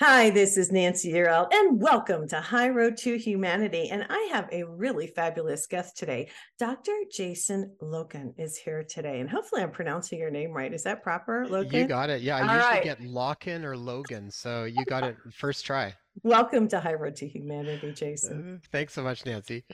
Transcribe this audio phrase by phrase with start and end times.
[0.00, 3.88] Hi, this is Nancy Yearout, and welcome to High Road to Humanity.
[3.90, 6.30] And I have a really fabulous guest today.
[6.58, 6.92] Dr.
[7.12, 10.72] Jason Loken is here today, and hopefully I'm pronouncing your name right.
[10.72, 11.72] Is that proper, Loken?
[11.72, 12.22] You got it.
[12.22, 12.84] Yeah, I All usually right.
[12.84, 15.94] get Loken or Logan, so you got it first try.
[16.22, 18.60] Welcome to High Road to Humanity, Jason.
[18.62, 19.64] Uh, thanks so much, Nancy.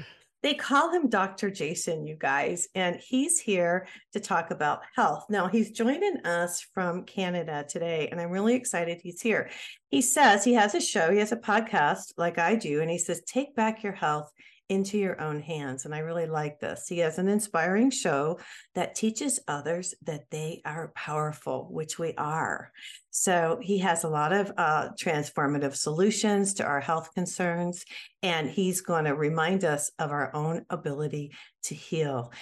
[0.45, 1.51] They call him Dr.
[1.51, 5.25] Jason, you guys, and he's here to talk about health.
[5.31, 9.49] Now, he's joining us from Canada today, and I'm really excited he's here.
[9.89, 12.99] He says he has a show, he has a podcast like I do, and he
[12.99, 14.31] says, Take back your health
[14.69, 15.85] into your own hands.
[15.85, 16.87] And I really like this.
[16.89, 18.39] He has an inspiring show
[18.75, 22.71] that teaches others that they are powerful, which we are.
[23.11, 27.85] So he has a lot of uh, transformative solutions to our health concerns,
[28.23, 31.33] and he's going to remind us of our own ability
[31.65, 32.33] to heal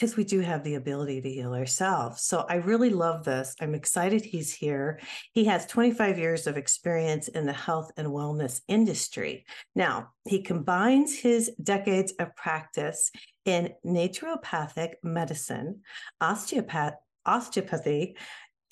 [0.00, 2.22] because we do have the ability to heal ourselves.
[2.22, 3.54] So I really love this.
[3.60, 4.98] I'm excited he's here.
[5.34, 9.44] He has 25 years of experience in the health and wellness industry.
[9.74, 13.10] Now, he combines his decades of practice
[13.44, 15.82] in naturopathic medicine,
[16.18, 16.94] osteopath,
[17.26, 18.16] osteopathy,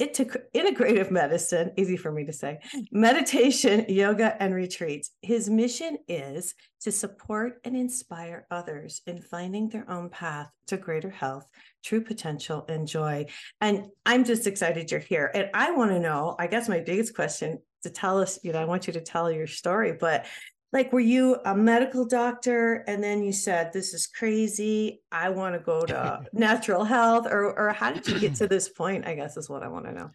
[0.01, 2.87] integrative medicine, easy for me to say, mm.
[2.93, 5.11] meditation, yoga, and retreats.
[5.23, 11.11] His mission is to support and inspire others in finding their own path to greater
[11.11, 11.47] health,
[11.85, 13.27] true potential, and joy.
[13.61, 15.31] And I'm just excited you're here.
[15.35, 18.61] And I want to know, I guess my biggest question to tell us, you know,
[18.61, 20.27] I want you to tell your story, but
[20.73, 22.85] like were you a medical doctor?
[22.87, 25.03] And then you said this is crazy.
[25.11, 28.69] I want to go to natural health or or how did you get to this
[28.69, 30.11] point i guess is what i want to know.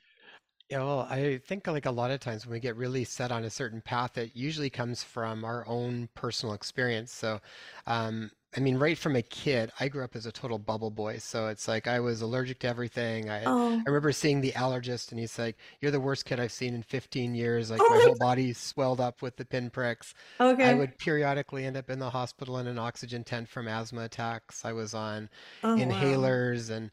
[0.70, 3.44] Yeah, well, I think like a lot of times when we get really set on
[3.44, 7.14] a certain path, it usually comes from our own personal experience.
[7.14, 7.40] So,
[7.86, 11.18] um, I mean, right from a kid, I grew up as a total bubble boy.
[11.18, 13.30] So it's like I was allergic to everything.
[13.30, 13.74] I, oh.
[13.74, 16.84] I remember seeing the allergist, and he's like, "You're the worst kid I've seen in
[16.84, 20.14] 15 years." Like oh my whole body swelled up with the pinpricks.
[20.40, 20.70] Okay.
[20.70, 24.66] I would periodically end up in the hospital in an oxygen tent from asthma attacks.
[24.66, 25.30] I was on
[25.64, 26.76] oh, inhalers wow.
[26.76, 26.92] and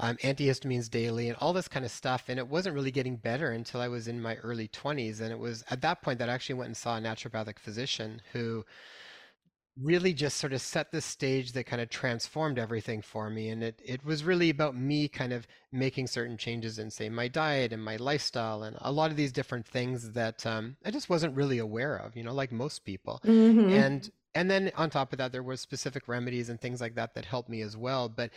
[0.00, 2.24] um, antihistamines daily and all this kind of stuff.
[2.28, 5.20] And it wasn't really getting better until I was in my early 20s.
[5.20, 8.22] And it was at that point that I actually went and saw a naturopathic physician
[8.32, 8.64] who
[9.82, 13.62] really just sort of set the stage that kind of transformed everything for me and
[13.62, 17.72] it it was really about me kind of making certain changes in say my diet
[17.72, 21.36] and my lifestyle and a lot of these different things that um, I just wasn't
[21.36, 23.72] really aware of you know like most people mm-hmm.
[23.72, 27.14] and and then on top of that there was specific remedies and things like that
[27.14, 28.30] that helped me as well but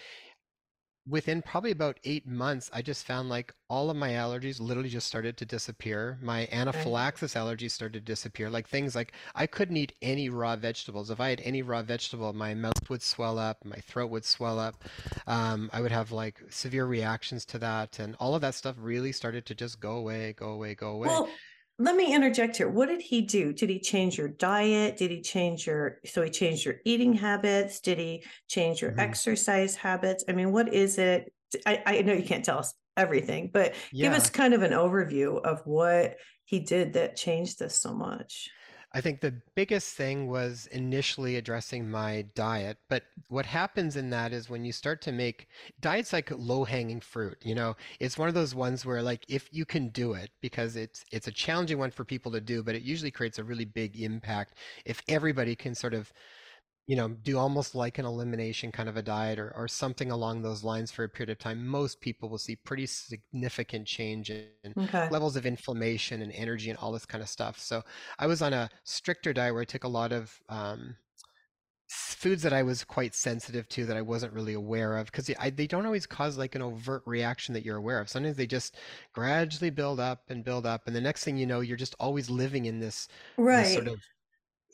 [1.07, 5.07] within probably about eight months, I just found like all of my allergies literally just
[5.07, 6.17] started to disappear.
[6.21, 8.49] My anaphylaxis allergies started to disappear.
[8.49, 11.09] Like things like I couldn't eat any raw vegetables.
[11.09, 14.59] If I had any raw vegetable, my mouth would swell up, my throat would swell
[14.59, 14.83] up.
[15.27, 17.99] Um, I would have like severe reactions to that.
[17.99, 21.09] And all of that stuff really started to just go away, go away, go away.
[21.09, 21.29] Well,
[21.79, 22.69] let me interject here.
[22.69, 23.51] What did he do?
[23.51, 24.97] Did he change your diet?
[24.97, 27.79] Did he change your so he changed your eating habits?
[27.79, 28.99] Did he change your mm-hmm.
[28.99, 30.23] exercise habits?
[30.27, 31.33] I mean, what is it?
[31.65, 34.07] I, I know you can't tell us everything, but yeah.
[34.07, 38.49] give us kind of an overview of what he did that changed this so much.
[38.95, 42.77] I think the biggest thing was initially addressing my diet.
[42.89, 45.47] But what happens in that is when you start to make
[45.81, 49.49] diets like low hanging fruit, you know, it's one of those ones where like if
[49.51, 52.75] you can do it, because it's it's a challenging one for people to do, but
[52.75, 54.53] it usually creates a really big impact
[54.85, 56.13] if everybody can sort of
[56.85, 60.41] you know, do almost like an elimination kind of a diet or, or something along
[60.41, 64.73] those lines for a period of time, most people will see pretty significant change in
[64.77, 65.07] okay.
[65.09, 67.57] levels of inflammation and energy and all this kind of stuff.
[67.57, 67.83] So
[68.19, 70.97] I was on a stricter diet where I took a lot of um,
[71.87, 75.35] foods that I was quite sensitive to that I wasn't really aware of because they,
[75.51, 78.09] they don't always cause like an overt reaction that you're aware of.
[78.09, 78.75] Sometimes they just
[79.13, 80.87] gradually build up and build up.
[80.87, 83.07] And the next thing you know, you're just always living in this,
[83.37, 83.63] right.
[83.63, 84.01] this sort of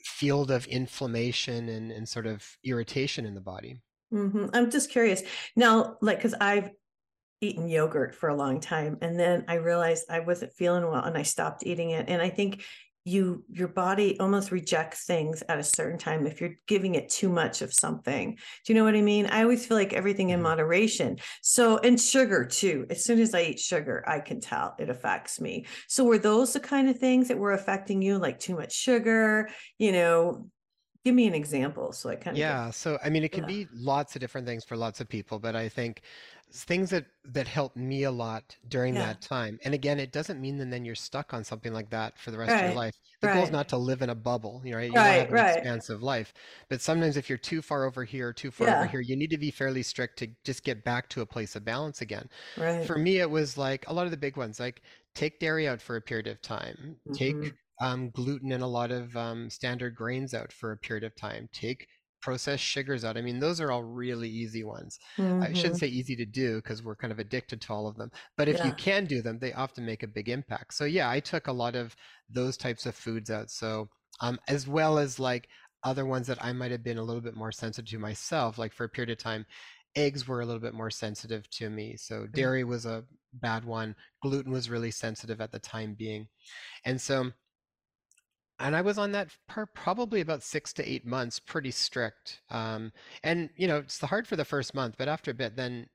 [0.04, 3.82] field of inflammation and, and sort of irritation in the body.
[4.14, 4.48] Mm-hmm.
[4.54, 5.22] I'm just curious
[5.56, 6.72] now, like, because I've
[7.42, 11.18] eaten yogurt for a long time, and then I realized I wasn't feeling well, and
[11.18, 12.10] I stopped eating it.
[12.10, 12.64] And I think
[13.06, 17.30] you your body almost rejects things at a certain time if you're giving it too
[17.30, 18.36] much of something.
[18.66, 19.26] Do you know what i mean?
[19.28, 20.44] I always feel like everything in mm-hmm.
[20.44, 21.18] moderation.
[21.42, 22.86] So and sugar too.
[22.90, 25.66] As soon as i eat sugar i can tell it affects me.
[25.88, 29.50] So were those the kind of things that were affecting you like too much sugar?
[29.78, 30.50] You know
[31.06, 33.44] give me an example so i kind of yeah get, so i mean it can
[33.44, 33.48] yeah.
[33.64, 36.02] be lots of different things for lots of people but i think
[36.52, 39.06] things that that helped me a lot during yeah.
[39.06, 42.18] that time and again it doesn't mean that then you're stuck on something like that
[42.18, 42.64] for the rest right.
[42.64, 43.36] of your life the right.
[43.36, 44.90] goal is not to live in a bubble you know right?
[44.90, 45.58] you right, have an right.
[45.58, 46.34] expansive life
[46.68, 48.78] but sometimes if you're too far over here or too far yeah.
[48.78, 51.56] over here you need to be fairly strict to just get back to a place
[51.56, 52.86] of balance again right.
[52.86, 54.82] for me it was like a lot of the big ones like
[55.14, 57.14] take dairy out for a period of time mm-hmm.
[57.14, 61.16] take um, gluten and a lot of um, standard grains out for a period of
[61.16, 61.88] time take
[62.22, 63.18] processed sugars out.
[63.18, 65.00] I mean, those are all really easy ones.
[65.18, 65.44] Mm-hmm.
[65.44, 65.76] I shouldn't mm-hmm.
[65.76, 68.12] say easy to do because we're kind of addicted to all of them.
[68.38, 68.68] But if yeah.
[68.68, 70.74] you can do them, they often make a big impact.
[70.74, 71.96] So yeah, I took a lot of
[72.30, 73.50] those types of foods out.
[73.50, 73.90] So
[74.22, 75.48] um, as well as like
[75.84, 78.74] other ones that I might have been a little bit more sensitive to myself, like
[78.74, 79.46] for a period of time,
[79.96, 81.96] eggs were a little bit more sensitive to me.
[81.98, 82.34] So mm.
[82.34, 83.96] dairy was a bad one.
[84.22, 86.28] Gluten was really sensitive at the time being.
[86.86, 87.32] And so
[88.60, 92.42] and I was on that for probably about six to eight months, pretty strict.
[92.50, 92.92] Um,
[93.24, 95.88] and you know, it's hard for the first month, but after a bit, then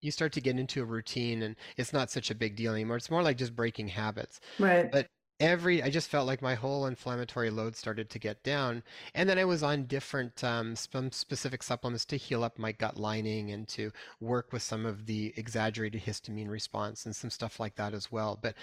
[0.00, 2.96] you start to get into a routine, and it's not such a big deal anymore.
[2.96, 4.40] It's more like just breaking habits.
[4.58, 4.90] Right.
[4.90, 5.06] But
[5.38, 8.82] every, I just felt like my whole inflammatory load started to get down,
[9.14, 12.96] and then I was on different um, some specific supplements to heal up my gut
[12.96, 17.76] lining and to work with some of the exaggerated histamine response and some stuff like
[17.76, 18.38] that as well.
[18.40, 18.54] But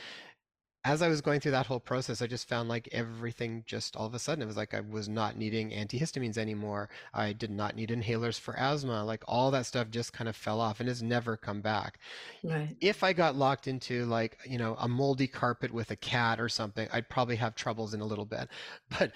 [0.86, 4.06] as I was going through that whole process, I just found like everything just all
[4.06, 6.90] of a sudden, it was like I was not needing antihistamines anymore.
[7.14, 9.04] I did not need inhalers for asthma.
[9.04, 12.00] Like all that stuff just kind of fell off and has never come back.
[12.44, 12.78] Right.
[12.80, 16.48] If I got locked into like, you know, a moldy carpet with a cat or
[16.48, 18.48] something, I'd probably have troubles in a little bit.
[18.98, 19.12] But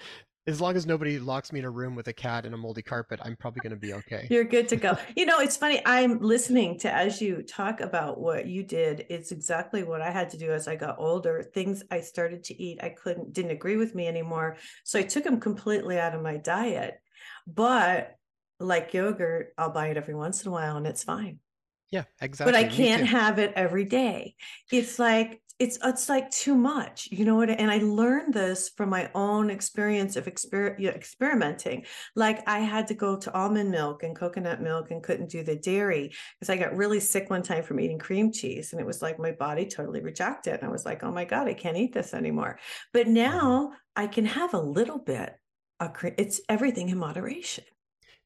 [0.46, 2.82] as long as nobody locks me in a room with a cat and a moldy
[2.82, 4.26] carpet, I'm probably going to be okay.
[4.30, 4.96] You're good to go.
[5.16, 5.80] you know, it's funny.
[5.86, 9.06] I'm listening to as you talk about what you did.
[9.08, 11.42] It's exactly what I had to do as I got older.
[11.42, 14.56] Things I started to eat, I couldn't, didn't agree with me anymore.
[14.84, 17.00] So I took them completely out of my diet.
[17.46, 18.16] But
[18.60, 21.38] like yogurt, I'll buy it every once in a while and it's fine.
[21.90, 22.52] Yeah, exactly.
[22.52, 24.34] But I can't have it every day.
[24.72, 28.88] It's like it's it's like too much you know what and i learned this from
[28.88, 31.84] my own experience of exper- experimenting
[32.16, 35.54] like i had to go to almond milk and coconut milk and couldn't do the
[35.54, 39.00] dairy because i got really sick one time from eating cream cheese and it was
[39.00, 41.92] like my body totally rejected and i was like oh my god i can't eat
[41.92, 42.58] this anymore
[42.92, 43.14] but mm-hmm.
[43.14, 45.34] now i can have a little bit
[45.78, 47.64] of it's everything in moderation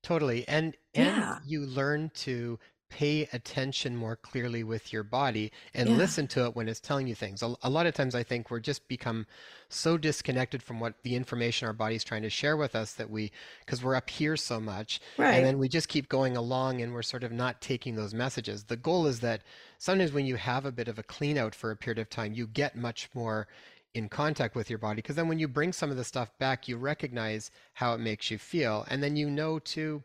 [0.03, 1.39] totally and and yeah.
[1.45, 2.59] you learn to
[2.91, 5.97] pay attention more clearly with your body and yeah.
[5.97, 7.43] listen to it when it's telling you things.
[7.43, 9.27] A, a, lot of times I think we're just become
[9.69, 13.31] so disconnected from what the information our body's trying to share with us that we
[13.65, 15.35] because we're up here so much right.
[15.35, 18.65] and then we just keep going along and we're sort of not taking those messages.
[18.65, 19.43] The goal is that
[19.79, 22.33] sometimes when you have a bit of a clean out for a period of time,
[22.33, 23.49] you get much more
[23.95, 26.69] in contact with your body because then when you bring some of the stuff back,
[26.69, 30.03] you recognize how it makes you feel and then you know to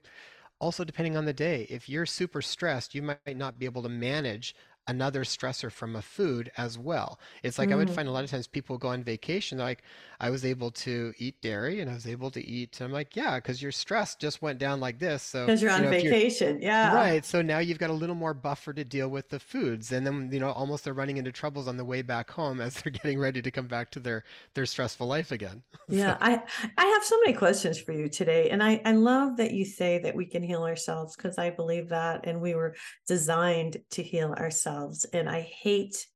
[0.64, 1.68] also depending on the day.
[1.70, 4.56] If you're super stressed you might not be able to manage
[4.88, 7.20] another stressor from a food as well.
[7.42, 7.74] It's like mm.
[7.74, 7.96] I would mm.
[7.96, 9.84] find a lot of times people go on vacation, like
[10.20, 12.82] I was able to eat dairy and I was able to eat.
[12.82, 15.24] I'm like, yeah, because your stress just went down like this.
[15.24, 17.26] So because you're on you know, vacation, yeah, right.
[17.26, 20.30] So now you've got a little more buffer to deal with the foods, and then
[20.32, 23.20] you know almost they're running into troubles on the way back home as they're getting
[23.20, 24.24] ready to come back to their
[24.54, 25.64] their stressful life again.
[25.90, 26.42] Yeah, I
[26.78, 30.00] I have so many questions for you today, and I I love that you say
[30.00, 32.76] that we can heal ourselves because I believe that, and we were
[33.06, 34.73] designed to heal ourselves
[35.14, 36.08] And I hate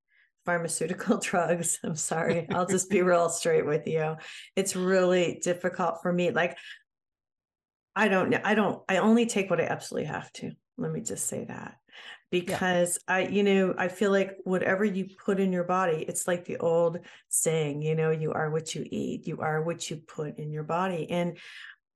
[0.45, 1.79] pharmaceutical drugs.
[1.83, 2.47] I'm sorry.
[2.49, 4.15] I'll just be real straight with you.
[4.55, 6.31] It's really difficult for me.
[6.31, 6.57] Like,
[7.95, 8.39] I don't know.
[8.43, 10.51] I don't, I only take what I absolutely have to.
[10.77, 11.75] Let me just say that
[12.29, 13.15] because yeah.
[13.15, 16.57] I, you know, I feel like whatever you put in your body, it's like the
[16.57, 16.99] old
[17.29, 20.63] saying, you know, you are what you eat, you are what you put in your
[20.63, 21.09] body.
[21.09, 21.37] And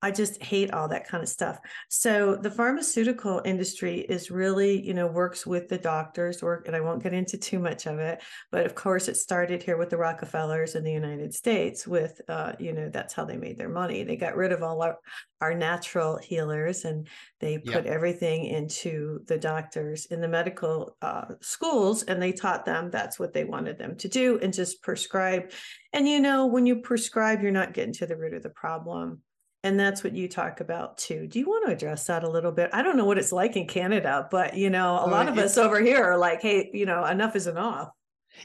[0.02, 1.58] I just hate all that kind of stuff.
[1.88, 6.80] So the pharmaceutical industry is really, you know, works with the doctors work, and I
[6.80, 9.96] won't get into too much of it, but of course it started here with the
[9.96, 14.02] Rockefellers in the United States with, uh, you know, that's how they made their money.
[14.02, 14.98] They got rid of all our,
[15.40, 22.02] our natural healers and they put everything into the doctors in the medical uh, schools
[22.04, 25.52] and they taught them that's what they wanted them to do and just prescribe.
[25.92, 29.20] And, you know, when you prescribe, you're not getting to the root of the problem
[29.64, 31.26] and that's what you talk about too.
[31.26, 32.70] Do you want to address that a little bit?
[32.72, 35.56] I don't know what it's like in Canada, but you know, a lot of us
[35.56, 37.90] over here are like, hey, you know, enough is enough.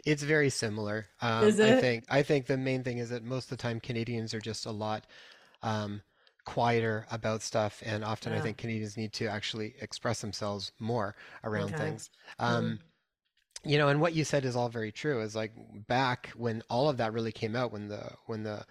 [0.06, 1.08] It's very similar.
[1.22, 3.80] Um, Is I think I think the main thing is that most of the time
[3.80, 5.08] Canadians are just a lot
[5.64, 6.02] um,
[6.46, 11.74] quieter about stuff, and often I think Canadians need to actually express themselves more around
[11.74, 11.78] Okay.
[11.78, 12.10] things.
[12.40, 12.46] Mm.
[12.46, 12.80] Um,
[13.64, 15.22] you know, and what you said is all very true.
[15.22, 15.54] Is like
[15.88, 18.66] back when all of that really came out, when the when the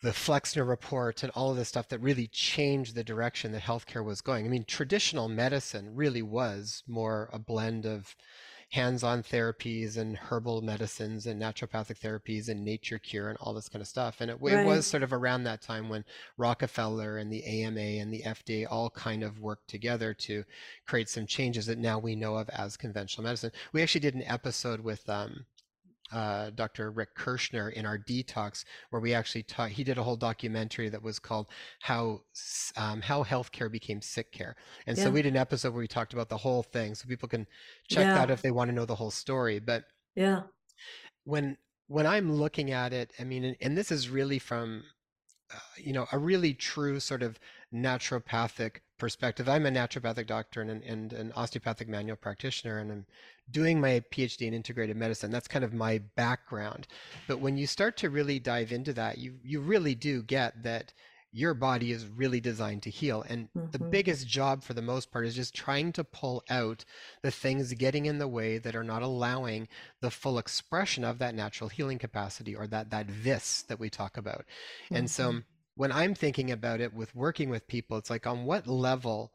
[0.00, 4.04] the Flexner report and all of this stuff that really changed the direction that healthcare
[4.04, 4.46] was going.
[4.46, 8.14] I mean, traditional medicine really was more a blend of
[8.70, 13.80] hands-on therapies and herbal medicines and naturopathic therapies and nature cure and all this kind
[13.80, 14.20] of stuff.
[14.20, 16.04] And it, it was sort of around that time when
[16.36, 20.44] Rockefeller and the AMA and the FDA all kind of worked together to
[20.86, 23.52] create some changes that now we know of as conventional medicine.
[23.72, 25.46] We actually did an episode with um,
[26.12, 26.90] uh, Dr.
[26.90, 29.70] Rick Kirschner in our detox, where we actually taught.
[29.70, 31.46] He did a whole documentary that was called
[31.80, 32.22] "How
[32.76, 36.12] um, How Healthcare Became Sick Care," and so we did an episode where we talked
[36.12, 37.46] about the whole thing, so people can
[37.88, 39.58] check that if they want to know the whole story.
[39.58, 39.84] But
[40.14, 40.42] Yeah.
[41.24, 44.84] when when I'm looking at it, I mean, and, and this is really from
[45.52, 47.38] uh, you know, a really true sort of
[47.72, 49.48] naturopathic perspective.
[49.48, 53.06] I'm a naturopathic doctor and, an- and an osteopathic manual practitioner, and I'm
[53.50, 55.30] doing my PhD in integrated medicine.
[55.30, 56.86] That's kind of my background.
[57.26, 60.92] But when you start to really dive into that, you you really do get that
[61.30, 63.22] your body is really designed to heal.
[63.28, 66.84] And the hmm biggest job for the most part is just trying to pull out
[67.22, 69.68] the things getting in the way that are not allowing
[70.00, 74.16] the full expression of that natural healing capacity or that that vis that we talk
[74.16, 74.44] about.
[74.92, 75.42] And hmm so
[75.76, 79.32] when I'm thinking about it with working with people, it's like on what level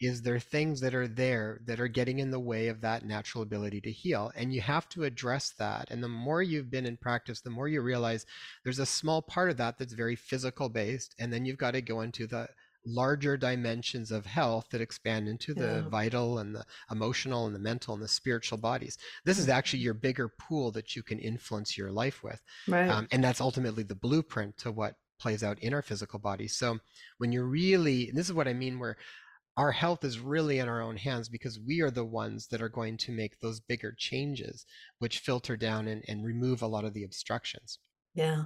[0.00, 3.42] is there things that are there that are getting in the way of that natural
[3.42, 4.32] ability to heal?
[4.34, 5.90] And you have to address that.
[5.90, 8.24] And the more you've been in practice, the more you realize
[8.64, 11.14] there's a small part of that that's very physical based.
[11.18, 12.48] And then you've got to go into the
[12.86, 15.90] larger dimensions of health that expand into the Yeah.
[15.90, 18.96] vital and the emotional and the mental and the spiritual bodies.
[19.24, 22.40] This is actually hmm your bigger pool that you can influence your life with.
[22.66, 23.00] Right.
[23.00, 26.48] Um, and that's ultimately the blueprint to what plays out in our physical body.
[26.48, 26.78] So
[27.18, 28.96] when you're really, and this is what I mean, where
[29.60, 32.70] our health is really in our own hands because we are the ones that are
[32.70, 34.64] going to make those bigger changes,
[35.00, 37.78] which filter down and, and remove a lot of the obstructions.
[38.14, 38.44] Yeah.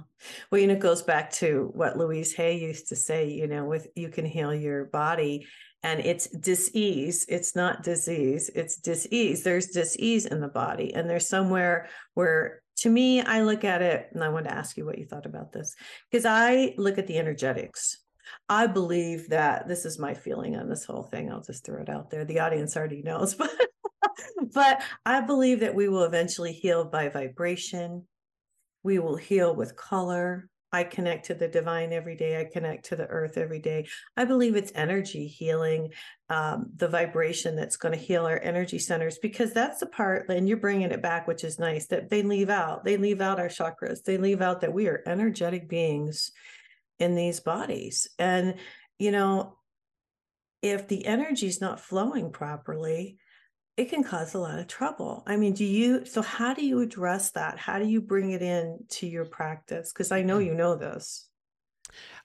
[0.51, 3.63] Well, you know, it goes back to what Louise Hay used to say, you know,
[3.63, 5.47] with you can heal your body
[5.83, 7.25] and it's disease.
[7.29, 9.41] It's not disease, it's disease.
[9.41, 10.93] There's disease in the body.
[10.93, 14.75] And there's somewhere where, to me, I look at it, and I want to ask
[14.75, 15.73] you what you thought about this,
[16.11, 17.99] because I look at the energetics.
[18.49, 21.31] I believe that this is my feeling on this whole thing.
[21.31, 22.25] I'll just throw it out there.
[22.25, 23.51] The audience already knows, but
[24.53, 28.05] but I believe that we will eventually heal by vibration
[28.85, 30.47] we will heal with color.
[30.71, 32.39] I connect to the divine every day.
[32.39, 33.87] I connect to the earth every day.
[34.15, 35.91] I believe it's energy healing,
[36.29, 40.47] um, the vibration that's going to heal our energy centers because that's the part, and
[40.47, 42.83] you're bringing it back, which is nice that they leave out.
[42.83, 44.03] They leave out our chakras.
[44.03, 46.31] They leave out that we are energetic beings
[46.99, 48.07] in these bodies.
[48.17, 48.55] And,
[48.99, 49.57] you know,
[50.61, 53.17] if the energy is not flowing properly,
[53.77, 55.23] it can cause a lot of trouble.
[55.27, 57.57] I mean, do you, so how do you address that?
[57.57, 59.91] How do you bring it in to your practice?
[59.91, 60.45] Because I know mm.
[60.45, 61.27] you know this.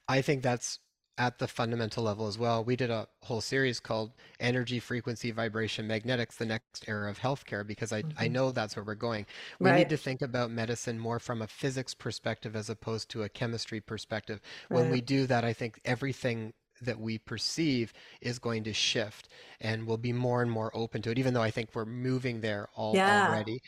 [0.07, 0.79] I think that's
[1.17, 2.63] at the fundamental level as well.
[2.63, 7.65] We did a whole series called Energy, Frequency, Vibration, Magnetics, the next era of healthcare,
[7.65, 8.27] because I, I Mhm.
[8.27, 9.25] know that's where we're going.
[9.59, 13.29] We need to think about medicine more from a physics perspective as opposed to a
[13.29, 14.41] chemistry perspective.
[14.71, 19.27] When we do that, I think everything that we perceive is going to shift
[19.59, 22.41] and we'll be more and more open to it, even though I think we're moving
[22.41, 23.61] there all Yeah, already.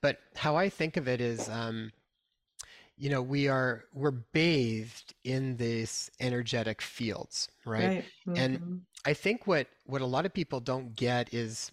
[0.00, 1.92] But how I think of it is, um,
[2.98, 8.04] you know we are we're bathed in these energetic fields right?
[8.26, 8.38] Right.
[8.38, 8.74] and hmm
[9.04, 11.70] i think what what a lot of people don't get is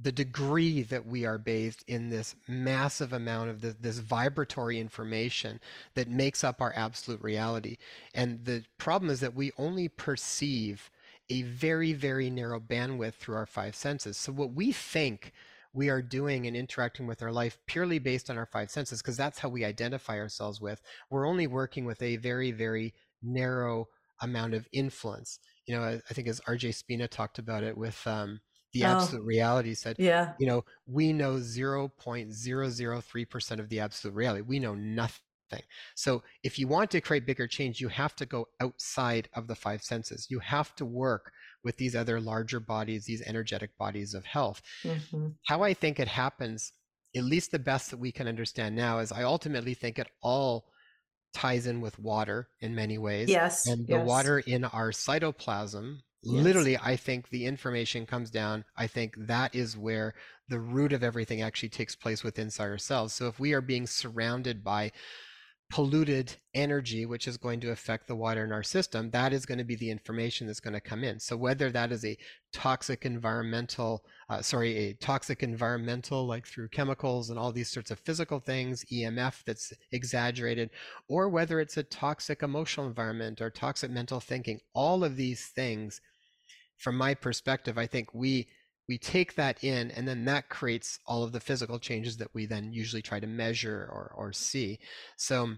[0.00, 5.60] the degree that we are bathed in this massive amount of the, this vibratory information
[5.94, 7.78] that makes up our absolute reality.
[8.14, 10.90] And the problem is that we only perceive
[11.30, 14.16] a very very narrow bandwidth through our five senses.
[14.16, 15.32] So what we think
[15.78, 19.16] we are doing and interacting with our life purely based on our five senses because
[19.16, 20.82] that's how we identify ourselves with.
[21.08, 23.86] We're only working with a very very narrow
[24.20, 25.38] amount of influence.
[25.66, 28.40] You know i, I think as rj spina talked about it with um,
[28.72, 30.32] the Oh, absolute reality said yeah.
[30.40, 34.42] you know we know 0.003% of the absolute reality.
[34.42, 35.22] We know nothing.
[35.94, 39.54] So if you want to create bigger change you have to go outside of the
[39.54, 40.26] five senses.
[40.28, 41.32] You have to work
[41.64, 46.08] with these other larger bodies these energetic bodies of health hmm how I think it
[46.08, 46.72] happens,
[47.16, 50.66] at least the best that we can understand now, is I ultimately think it all
[51.34, 53.30] ties in with water in many ways.
[53.30, 54.08] Yes, And the yes.
[54.08, 56.44] water in our cytoplasm Yes.
[56.44, 60.12] literally i think the information comes down i think that is where
[60.48, 64.64] the root of everything actually takes place within ourselves so if we are being surrounded
[64.64, 64.90] by
[65.70, 69.58] polluted energy, which is going to affect the water in our system, that is going
[69.58, 71.20] to be the information that's going to come in.
[71.20, 72.16] So whether that is a
[72.52, 77.98] toxic environmental, uh, sorry, a toxic environmental, like through chemicals and all these sorts of
[77.98, 80.70] physical things, EMF that's exaggerated,
[81.06, 86.00] or whether it's a toxic emotional environment or toxic mental thinking, all of these things,
[86.78, 88.48] from my perspective, I think we
[88.88, 92.46] we take that in and then that creates all of the physical changes that we
[92.46, 94.78] then usually try to measure or, or see
[95.16, 95.54] so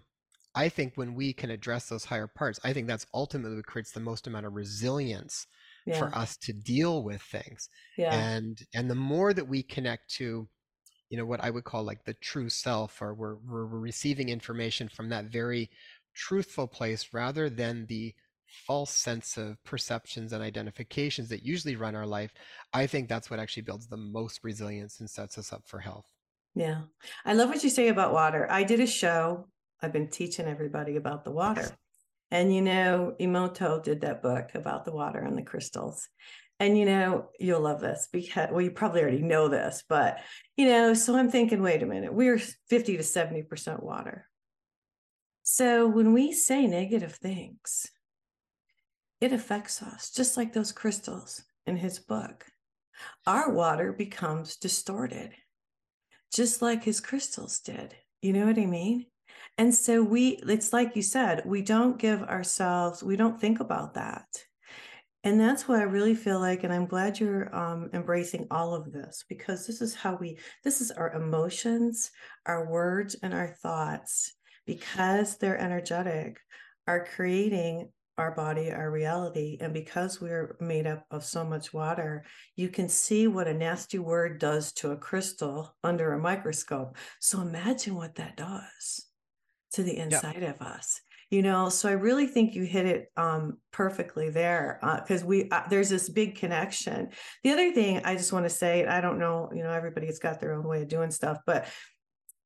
[0.54, 3.92] i think when we can address those higher parts i think that's ultimately what creates
[3.92, 5.46] the most amount of resilience
[5.86, 5.98] Yeah.
[5.98, 8.14] for us to deal with things Yeah.
[8.14, 10.48] and and the more that we connect to
[11.08, 14.28] you know what i would call like the true self or we're, we're we're receiving
[14.28, 15.70] information from that very
[16.14, 18.14] truthful place rather than the
[18.66, 22.32] false sense of perceptions and identifications that usually run our life
[22.72, 26.06] i think that's what actually builds the most resilience and sets us up for health
[26.54, 26.82] Yeah.
[27.24, 28.46] I love what you say about water.
[28.50, 29.46] I did a show.
[29.80, 31.70] I've been teaching everybody about the water.
[32.30, 36.08] And you know, Emoto did that book about the water and the crystals.
[36.58, 40.20] And you know, you'll love this because well, you probably already know this, but
[40.56, 42.38] you know, so I'm thinking, wait a minute, we're
[42.68, 44.26] 50 to 70% water.
[45.42, 47.86] So when we say negative things,
[49.20, 52.46] it affects us, just like those crystals in his book.
[53.26, 55.32] Our water becomes distorted
[56.32, 57.94] just like his crystals did.
[58.22, 59.06] You know what I mean?
[59.58, 63.94] And so we, it's like you said, we don't give ourselves, we don't think about
[63.94, 64.26] that.
[65.22, 66.64] And that's what I really feel like.
[66.64, 70.80] And I'm glad you're um, embracing all of this because this is how we, this
[70.80, 72.10] is our emotions,
[72.46, 74.32] our words, and our thoughts,
[74.66, 76.38] because they're energetic,
[76.86, 79.56] are creating our body, our reality.
[79.60, 82.24] And because we're made up of so much water,
[82.54, 86.96] you can see what a nasty word does to a crystal under a microscope.
[87.18, 89.06] So imagine what that does
[89.72, 91.00] to the inside of us.
[91.30, 95.48] You know, so I really think you hit it um, perfectly there because uh, we
[95.50, 97.10] uh, there's this big connection.
[97.44, 100.40] The other thing I just want to say, I don't know, you know, everybody's got
[100.40, 101.68] their own way of doing stuff, but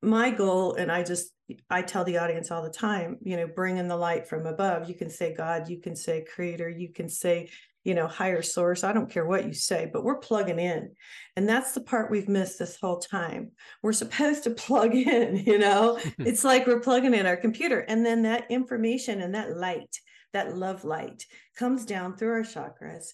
[0.05, 1.35] my goal, and I just
[1.69, 4.89] I tell the audience all the time, you know, bring in the light from above.
[4.89, 7.51] You can say God, you can say creator, you can say,
[7.83, 8.83] you know, higher source.
[8.83, 10.93] I don't care what you say, but we're plugging in.
[11.37, 13.51] And that's the part we've missed this whole time.
[13.83, 17.81] We're supposed to plug in, you know, it's like we're plugging in our computer.
[17.81, 19.99] And then that information and that light,
[20.33, 21.27] that love light
[21.59, 23.09] comes down through our chakras.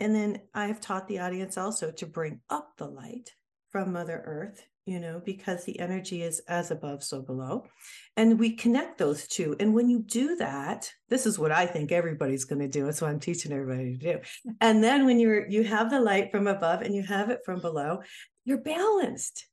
[0.00, 3.30] And then I have taught the audience also to bring up the light
[3.70, 7.64] from Mother Earth you know, because the energy is as above, so below.
[8.16, 9.56] And we connect those two.
[9.58, 12.84] And when you do that, this is what I think everybody's going to do.
[12.84, 14.20] That's what I'm teaching everybody to do.
[14.60, 17.60] And then when you're you have the light from above and you have it from
[17.60, 18.02] below,
[18.44, 19.46] you're balanced.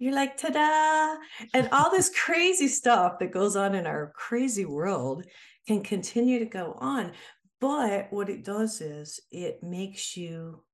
[0.00, 1.16] You're like, ta-da!
[1.54, 5.24] And all this crazy stuff that goes on in our crazy world
[5.68, 7.12] can continue to go on.
[7.60, 10.64] But what it does is it makes you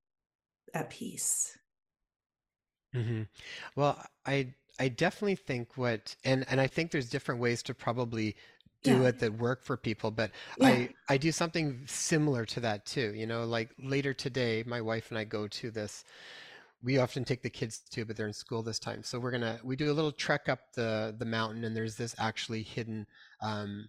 [0.73, 1.59] at peace
[2.94, 3.22] hmm
[3.76, 8.37] Well, I I definitely think what and and I think there's different ways to probably
[8.83, 12.61] do yeah it that work for people, but yeah I I do something similar to
[12.61, 13.14] that too.
[13.14, 16.05] You know, like later today, my wife and I go to this.
[16.83, 19.03] We often take the kids to, but they're in school this time.
[19.05, 22.14] So we're gonna we do a little trek up the the mountain, and there's this
[22.18, 23.07] actually hidden
[23.42, 23.88] um,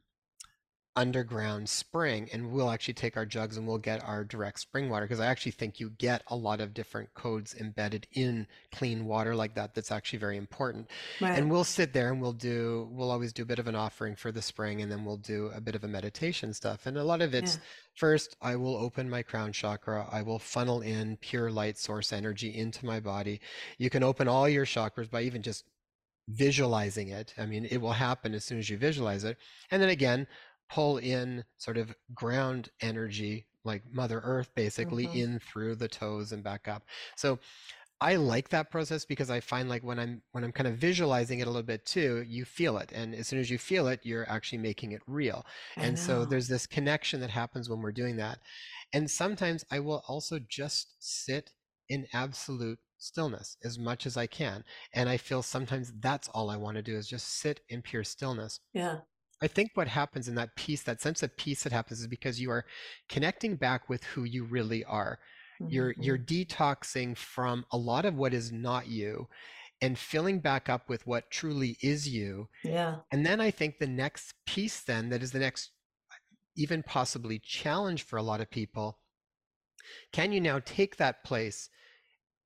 [0.96, 5.06] underground spring and we'll actually take our jugs and we'll get our direct spring water
[5.06, 9.34] because I actually think you get a lot of different codes embedded in clean water
[9.34, 10.90] like that that's actually very important.
[11.22, 13.76] right And we'll sit there and we'll do we'll always do a bit of an
[13.76, 16.86] offering for the spring and then we'll do a bit of a meditation stuff.
[16.86, 17.60] And a lot of yeah it's
[17.96, 22.54] first I will open my crown chakra, I will funnel in pure light source energy
[22.54, 23.40] into my body.
[23.78, 25.64] You can open all your chakras by even just
[26.28, 27.34] visualizing it.
[27.38, 29.38] I mean, it will happen as soon as you visualize it.
[29.70, 30.28] And then again,
[30.72, 36.32] pull in sort of ground energy, like Mother Earth, basically hmm in through the toes
[36.32, 36.84] and back up.
[37.18, 37.40] So
[38.02, 41.40] I like that process because I find like when I'm when I'm kind of visualizing
[41.40, 42.92] it a little bit too, you feel it.
[42.92, 45.46] And as soon as you feel it, you're actually making it real.
[45.76, 48.40] I And so there's this connection that happens when we're doing that.
[48.94, 51.54] And sometimes I will also just sit
[51.90, 54.64] in absolute stillness as much as I can.
[54.94, 58.04] And I feel sometimes that's all I want to do is just sit in pure
[58.04, 58.60] stillness.
[58.74, 59.02] yeah
[59.42, 62.40] I think what happens in that peace, that sense of peace that happens is because
[62.40, 62.66] you are
[63.10, 65.20] connecting back with who you really are.
[65.68, 69.28] You're you're hmm detoxing from a lot of what is not you
[69.82, 72.50] and filling back up with what truly is you.
[72.64, 75.72] yeah And then I think the next piece then that is the next
[76.56, 79.00] even possibly challenge for a lot of people
[80.12, 81.70] can you now take that place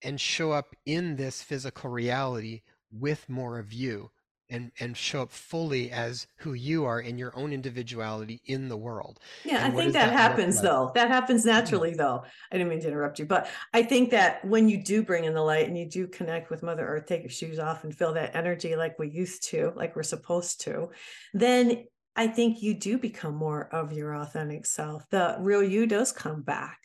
[0.03, 4.12] and show up in this physical reality with more of you
[4.49, 8.77] and and show up fully as who you are in your own individuality in the
[8.77, 10.63] world yeah and i think that, that happens like?
[10.63, 11.51] though that happens mm-hmm.
[11.51, 11.99] naturally mm-hmm.
[11.99, 15.25] though i didn't mean to interrupt you but i think that when you do bring
[15.25, 17.95] in the light and you do connect with mother earth take your shoes off and
[17.95, 20.89] feel that energy like we used to like we're supposed to
[21.34, 21.84] then
[22.15, 26.41] i think you do become more of your authentic self the real you does come
[26.41, 26.79] back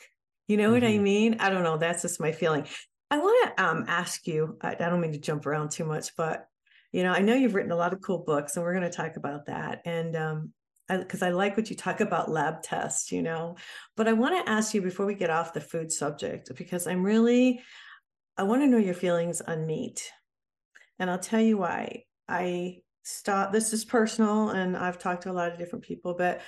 [0.49, 0.75] you know mm-hmm.
[0.75, 1.05] what i mm-hmm.
[1.05, 2.67] mean i don't know that's just my feeling
[3.11, 6.15] I want to um, ask you, I, I don't mean to jump around too much,
[6.17, 6.47] but
[6.93, 8.97] you know, I know you've written a lot of cool books and we're going to
[8.97, 9.83] talk about that.
[9.85, 10.53] And um,
[10.89, 13.57] because I, I, like what you talk about lab tests, you know,
[13.97, 17.05] but I want to ask you before we get off the food subject, because I'm
[17.05, 17.63] really,
[18.37, 20.11] I want to know your feelings on meat.
[20.99, 22.05] And I'll tell you why.
[22.29, 26.41] I stopped, this is personal, and I've talked to a lot of different people, but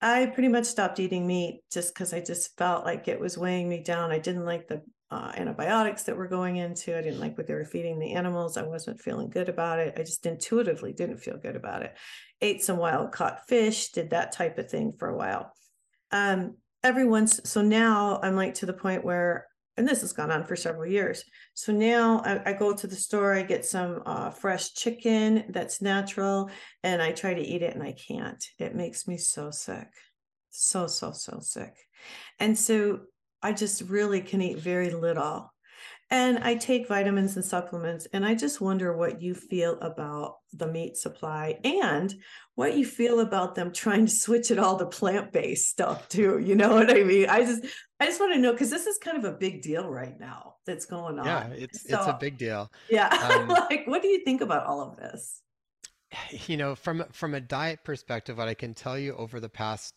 [0.00, 3.68] I pretty much stopped eating meat just because I just felt like it was weighing
[3.68, 4.10] me down.
[4.10, 6.96] I didn't like the uh, antibiotics that were going into.
[6.96, 8.56] I didn't like what they were feeding the animals.
[8.56, 9.92] I wasn't feeling good about it.
[9.98, 11.94] I just intuitively didn't feel good about it.
[12.40, 15.52] Ate some wild caught fish, did that type of thing for a while.
[16.12, 20.46] Um, everyone's so now I'm like to the point where, and this has gone on
[20.46, 21.24] for several years.
[21.52, 25.82] So now I, I go to the store, I get some uh, fresh chicken that's
[25.82, 26.48] natural,
[26.82, 28.42] and I try to eat it, and I can't.
[28.58, 29.88] It makes me so sick,
[30.48, 31.74] so so so sick.
[32.38, 33.00] And so
[33.42, 35.52] I just really can eat very little.
[36.10, 38.06] And I take vitamins and supplements.
[38.12, 42.14] And I just wonder what you feel about the meat supply and
[42.54, 46.38] what you feel about them trying to switch it all to plant-based stuff too.
[46.38, 47.30] You know what I mean?
[47.30, 47.64] I just
[47.98, 50.56] I just want to know because this is kind of a big deal right now
[50.66, 51.24] that's going on.
[51.24, 52.70] Yeah, it's so, it's a big deal.
[52.90, 53.08] Yeah.
[53.32, 55.40] Um, like what do you think about all of this?
[56.46, 59.94] You know, from from a diet perspective, what I can tell you over the past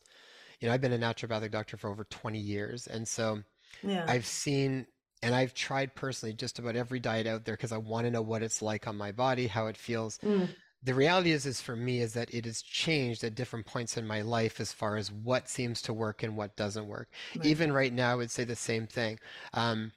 [0.65, 2.87] you know, I've been a naturopathic doctor for over 20 years.
[2.87, 3.43] And so
[3.83, 4.03] yeah.
[4.07, 4.87] I've seen
[5.21, 8.23] and I've tried personally just about every diet out there because I want to know
[8.23, 10.17] what it's like on my body, how it feels.
[10.23, 10.49] Mm.
[10.81, 14.07] The reality is, is for me, is that it has changed at different points in
[14.07, 17.09] my life as far as what seems to work and what doesn't work.
[17.35, 17.45] Right.
[17.45, 19.19] Even right now, I would say the same thing.
[19.53, 19.91] Um,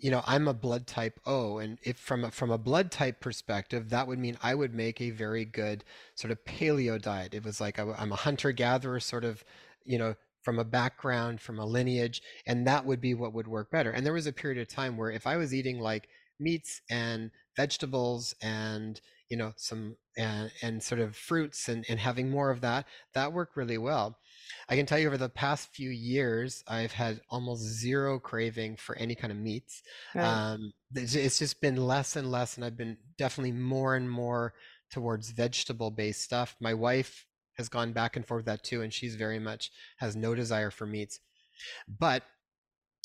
[0.00, 3.20] you know, I'm a blood type O, and if from a, from a blood type
[3.20, 5.84] perspective, that would mean I would make a very good
[6.16, 7.32] sort of paleo diet.
[7.32, 9.44] It was like I, I'm a hunter gatherer sort of
[9.84, 13.70] you know, from a background, from a lineage, and that would be what would work
[13.70, 13.90] better.
[13.90, 16.08] And there was a period of time where if I was eating like
[16.40, 22.30] meats and vegetables and you know some and, and sort of fruits and, and having
[22.30, 24.18] more of that that worked really well
[24.68, 28.96] i can tell you over the past few years i've had almost zero craving for
[28.96, 29.82] any kind of meats
[30.14, 30.24] right.
[30.24, 34.52] um, it's just been less and less and i've been definitely more and more
[34.90, 37.26] towards vegetable based stuff my wife
[37.60, 40.86] has gone back and forth that too, and she's very much has no desire for
[40.86, 41.20] meats.
[41.86, 42.24] But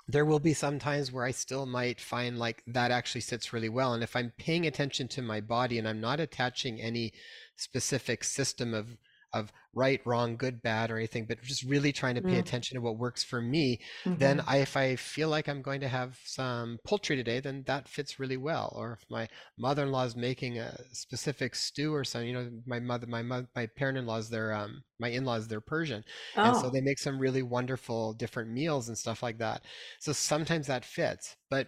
[0.08, 3.70] there will be some times where I still might find like that actually sits really
[3.70, 3.94] well.
[3.94, 7.14] And if I'm paying attention to my body and I'm not attaching any
[7.56, 8.98] specific system of
[9.36, 12.40] of right, wrong, good, bad, or anything, but just really trying to pay mm.
[12.40, 14.18] attention to what works for me, mm-hmm.
[14.18, 17.90] then I, if I feel like I'm going to have some poultry today, then that
[17.90, 18.74] fits really well.
[18.76, 19.28] Or if my
[19.60, 23.68] mother-in-law is making a specific stew or something, you know, my mother, my mother, my
[23.68, 26.04] parent-in-laws, they're um, my in-laws, they're Persian,
[26.38, 26.44] oh.
[26.44, 26.70] and so oh.
[26.70, 29.62] they make some really wonderful different meals and stuff like that.
[30.00, 31.68] So sometimes that fits, but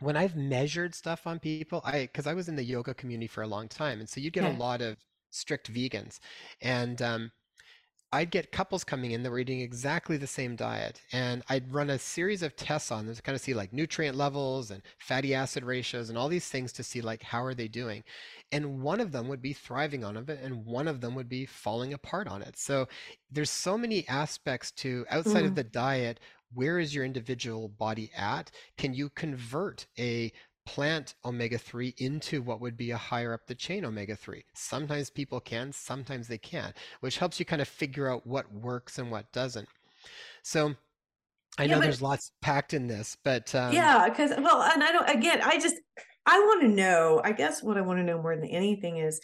[0.00, 3.42] when I've measured stuff on people, I because I was in the yoga community for
[3.42, 4.56] a long time, and so you'd get yeah.
[4.56, 4.96] a lot of
[5.34, 6.18] strict vegans.
[6.60, 7.32] And um,
[8.14, 11.00] I'd get couples coming in that were eating exactly the same diet.
[11.12, 14.16] And I'd run a series of tests on them to kind of see like nutrient
[14.16, 17.66] levels and fatty acid ratios and all these things to see like how are they
[17.66, 18.04] doing.
[18.52, 21.44] And one of them would be thriving on it and one of them would be
[21.44, 22.56] falling apart on it.
[22.56, 22.86] So
[23.32, 25.46] there's so many aspects to outside mm.
[25.46, 26.20] of the diet
[26.54, 28.52] where is your individual body at?
[28.78, 30.32] Can you convert a
[30.66, 35.70] plant omega-3 into what would be a higher up the chain omega-3 sometimes people can
[35.72, 39.68] sometimes they can't which helps you kind of figure out what works and what doesn't.
[40.42, 40.74] So
[41.58, 44.82] i yeah, know but, there's lots packed in this but um, yeah because well and
[44.82, 45.76] i don't again i just
[46.26, 49.20] i want to know i guess what i want to know more than anything is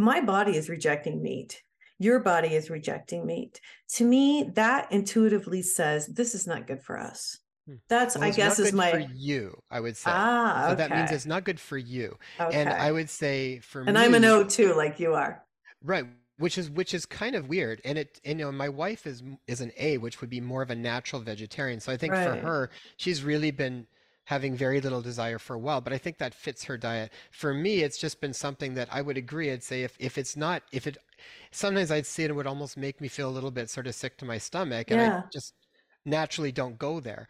[0.00, 1.62] my body is rejecting meat.
[1.98, 3.60] Your body is rejecting meat.
[3.96, 7.38] To me that intuitively says this is not good for us.
[7.88, 9.62] That's well, I guess is my for you.
[9.70, 10.10] I would say.
[10.12, 10.70] Ah, okay.
[10.70, 12.16] So that means it's not good for you.
[12.38, 12.60] Okay.
[12.60, 13.88] And I would say for me.
[13.88, 15.42] and me, I'm an O too, like you are.
[15.82, 16.04] Right,
[16.38, 17.80] which is which is kind of weird.
[17.84, 20.62] And it, and, you know, my wife is is an A, which would be more
[20.62, 21.80] of a natural vegetarian.
[21.80, 22.28] So I think right.
[22.28, 23.86] for her, she's really been
[24.24, 25.80] having very little desire for a while.
[25.80, 27.12] But I think that fits her diet.
[27.30, 29.50] For me, it's just been something that I would agree.
[29.50, 30.98] I'd say if if it's not if it
[31.50, 33.94] sometimes I'd see it, it would almost make me feel a little bit sort of
[33.94, 35.22] sick to my stomach, and yeah.
[35.24, 35.54] I just
[36.04, 37.28] naturally don't go there.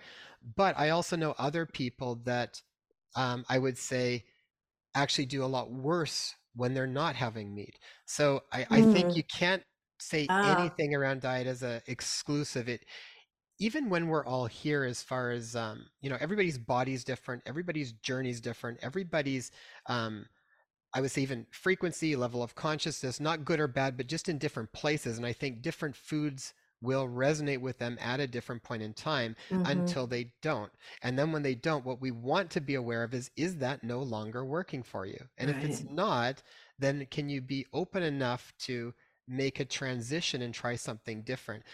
[0.57, 2.62] But I also know other people that
[3.16, 4.24] um, I would say
[4.94, 7.79] actually do a lot worse when they're not having meat.
[8.07, 9.16] So I, I think Mm.
[9.16, 9.62] you can't
[10.00, 12.68] say Ah, anything around diet as a exclusive.
[12.68, 12.85] It
[13.59, 17.92] even when we're all here as far as um, you know, everybody's body's different, everybody's
[17.92, 19.50] journey's different, everybody's
[19.87, 20.26] um,
[20.94, 24.38] I would say even frequency, level of consciousness, not good or bad, but just in
[24.38, 25.18] different places.
[25.18, 29.37] And I think different foods will resonate with them at a different point in time
[29.51, 30.73] hmm until they don't.
[31.03, 33.85] And then when they don't, what we want to be aware of is, is that
[33.85, 35.19] no longer working for you?
[35.38, 36.43] And if it's not,
[36.79, 38.95] then can you be open enough to
[39.29, 41.64] make a transition and try something different?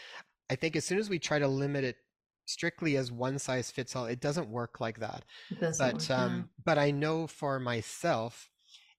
[0.51, 1.97] I think as soon as we try to limit it
[2.47, 5.25] strictly as one size fits all, it doesn't work like that.
[5.51, 6.11] It doesn't But work.
[6.17, 6.27] Yeah.
[6.27, 8.51] um, but I know for myself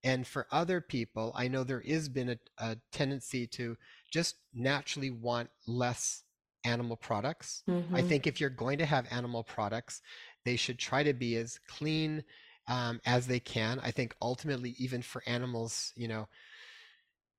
[0.08, 3.78] and for other people, I know there has been a, a tendency to
[4.12, 6.24] just naturally want less
[6.63, 7.63] animal products.
[7.93, 10.02] I hmm think if you're going to have animal products,
[10.46, 12.24] they should try to be as clean
[12.67, 13.80] um, as they can.
[13.84, 16.28] I think ultimately, even for animals, you know,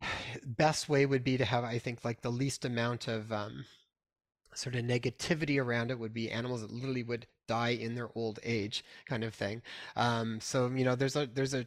[0.46, 3.64] best way would be to have, I think, like the least amount of um,
[4.54, 8.40] sort of negativity around it would be animals that literally would die in their old
[8.44, 9.62] age, kind of thing.
[9.96, 11.66] Um, so, you know, there's a there's a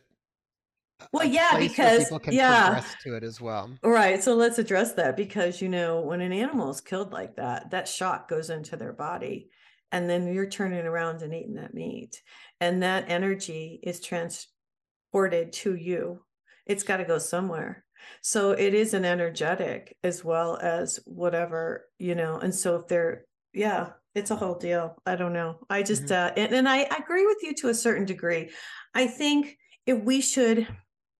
[1.11, 3.69] Well, yeah, because people can yeah, progress to it as well.
[3.83, 4.23] right.
[4.23, 7.87] So let's address that because you know when an animal is killed like that, that
[7.87, 9.49] shock goes into their body,
[9.91, 12.21] and then you're turning around and eating that meat,
[12.59, 16.21] and that energy is transported to you.
[16.65, 17.83] It's got to go somewhere.
[18.21, 22.37] So it is an energetic as well as whatever, you know.
[22.37, 24.95] And so if they're, yeah, it's a whole deal.
[25.05, 25.59] I don't know.
[25.69, 28.49] I just, hmm uh, and, and I agree with you to a certain degree.
[28.93, 30.67] I think if we should,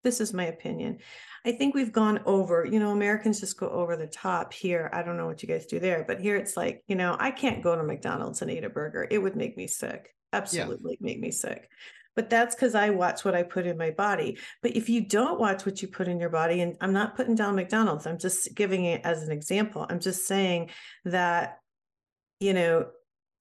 [0.04, 1.00] this is my opinion.
[1.46, 4.90] I think we've gone over, you know, Americans just go over the top here.
[4.94, 7.32] I don't know what you guys do there, but here it's like, you know, I
[7.32, 9.08] can't go to McDonald's and eat a burger.
[9.10, 10.14] It would make me sick.
[10.32, 11.68] Yeah, Absolutely make me sick.
[12.16, 14.38] But that's because I watch what I put in my body.
[14.62, 17.36] But if you don't watch what you put in your body, and I'm not putting
[17.36, 19.86] down McDonald's, I'm just giving it as an example.
[19.90, 20.72] I'm just saying
[21.06, 21.60] that,
[22.40, 22.88] you know,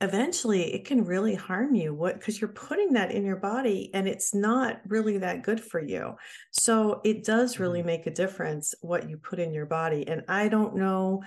[0.01, 1.95] eventually it can really harm you.
[1.95, 5.81] What because you're putting that in your body and it's not really that good for
[5.81, 6.15] you.
[6.51, 10.07] So it does really hmm make a difference what you put in your body.
[10.09, 11.23] And I don't know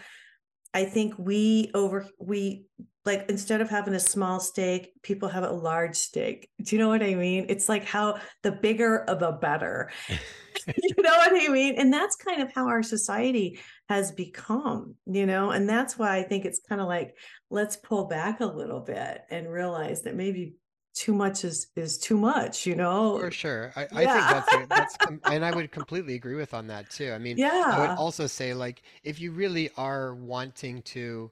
[0.73, 2.65] I think we over we
[3.05, 6.49] like instead of having a small steak, people have a large steak.
[6.62, 7.45] Do you know what I mean?
[7.49, 9.91] It's like how the bigger the better.
[10.67, 11.75] you know what I mean?
[11.77, 13.59] And that's kind of how our society
[13.89, 17.15] has become, you know, and that's why I think it's kind of like
[17.49, 20.55] let's pull back a little bit and realize that maybe
[20.93, 23.73] too much is is too much, you know For sure.
[23.75, 24.97] I, I think that's that's
[25.32, 27.12] and I would completely agree with on that too.
[27.12, 31.32] I mean, yeah I would also say like if you really are wanting to,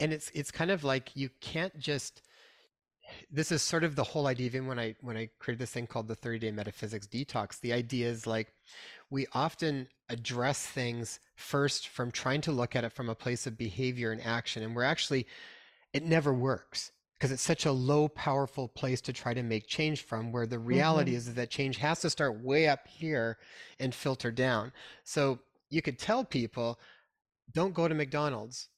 [0.00, 2.22] and it's it's kind of like you can't just
[3.30, 5.86] this is sort of the whole idea even when I when I created this thing
[5.86, 7.60] called the 30 day metaphysics detox.
[7.60, 8.52] The idea is like
[9.10, 13.58] we often address things first from trying to look at it from a place of
[13.58, 15.26] behavior and action, and we're actually
[15.92, 20.02] it never works because it's such a low powerful place to try to make change
[20.02, 23.38] from where the reality hmm is that change has to start way up here
[23.78, 24.72] and filter down.
[25.04, 25.38] So
[25.70, 26.78] you could tell people
[27.52, 28.68] don't go to mcdonald's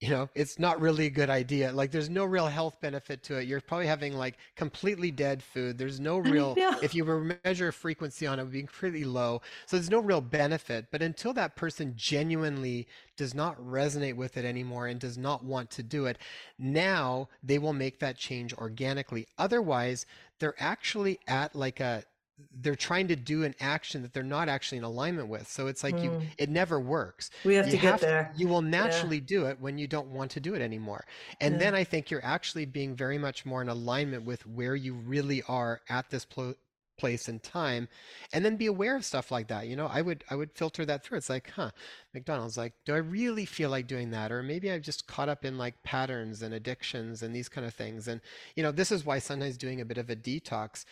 [0.00, 1.72] you know, it's not really a good idea.
[1.72, 3.48] Like, there's no real health benefit to it.
[3.48, 5.78] You're probably having like completely dead food.
[5.78, 9.06] There's no real, if you were to measure frequency on it, it would be pretty
[9.06, 9.40] low.
[9.64, 10.88] So there's no real benefit.
[10.90, 15.70] But until that person genuinely does not resonate with it anymore and does not want
[15.70, 16.18] to do it,
[16.58, 19.26] now they will make that change organically.
[19.38, 20.04] Otherwise,
[20.40, 22.04] they're actually at like a,
[22.52, 25.48] they're trying to do an action that they're not actually in alignment with.
[25.48, 26.32] So it's like you, Mm.
[26.38, 27.30] it never works.
[27.44, 28.34] We have You to get have, there.
[28.34, 29.10] you will Yeah.
[29.10, 31.06] naturally do it when you don't want to do it anymore.
[31.40, 31.60] And Yeah.
[31.60, 35.42] then I think you're actually being very much more in alignment with where you really
[35.48, 36.54] are at this pl
[36.98, 37.88] place and time.
[38.32, 39.66] And then be aware of stuff like that.
[39.68, 41.18] You know, I would I would filter that through.
[41.18, 41.70] It's like, huh,
[42.14, 44.32] McDonald's, like, do I really feel like doing that?
[44.32, 47.74] Or maybe I've just caught up in like patterns and addictions and these kind of
[47.74, 48.08] things.
[48.08, 48.20] And,
[48.54, 50.84] you know, this is why sometimes doing a bit of a detox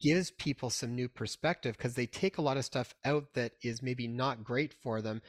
[0.00, 3.82] gives people some new perspective because they take a lot of stuff out that is
[3.82, 5.20] maybe not great for them.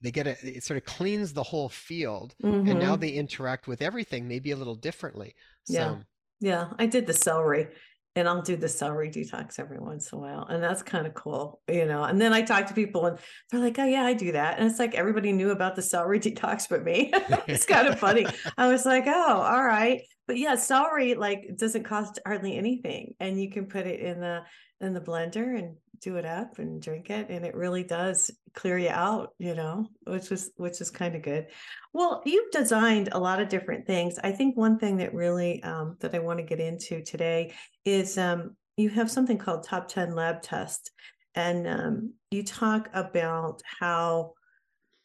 [0.00, 2.34] They get it, it sort of cleans the whole field,
[2.66, 5.34] and now hmm they interact with everything maybe a little differently.
[5.68, 5.96] Yeah.
[6.40, 6.70] Yeah.
[6.78, 7.68] I did the celery
[8.16, 10.46] and I'll do the celery detox every once in a while.
[10.48, 12.04] And that's kind of cool, you know.
[12.04, 13.18] And then I talk to people and
[13.50, 14.58] they're like, oh, yeah, I do that.
[14.58, 17.10] And it's like everybody knew about the celery detox but me.
[17.48, 18.26] it's kind of funny.
[18.56, 20.02] I was like, oh, all right.
[20.26, 23.14] But yeah, celery like doesn't cost hardly anything.
[23.20, 24.42] And you can put it in the
[24.80, 28.76] in the blender and do it up and drink it and it really does clear
[28.76, 31.46] you out you know which is which is kind of good
[31.94, 35.96] well you've designed a lot of different things i think one thing that really um,
[36.00, 37.52] that i want to get into today
[37.86, 40.90] is um, you have something called top 10 lab test
[41.34, 44.32] and um, you talk about how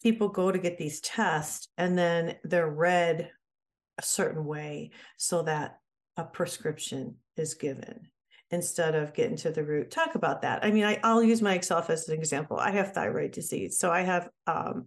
[0.04, 3.32] people go to get these tests and then they're read
[4.00, 5.80] a certain way so that
[6.18, 8.08] a prescription is given
[8.52, 9.92] instead of getting to the root.
[9.92, 10.64] Talk about that.
[10.64, 12.58] I mean, I, will use myself as an example.
[12.58, 14.86] I have thyroid disease, so I have um,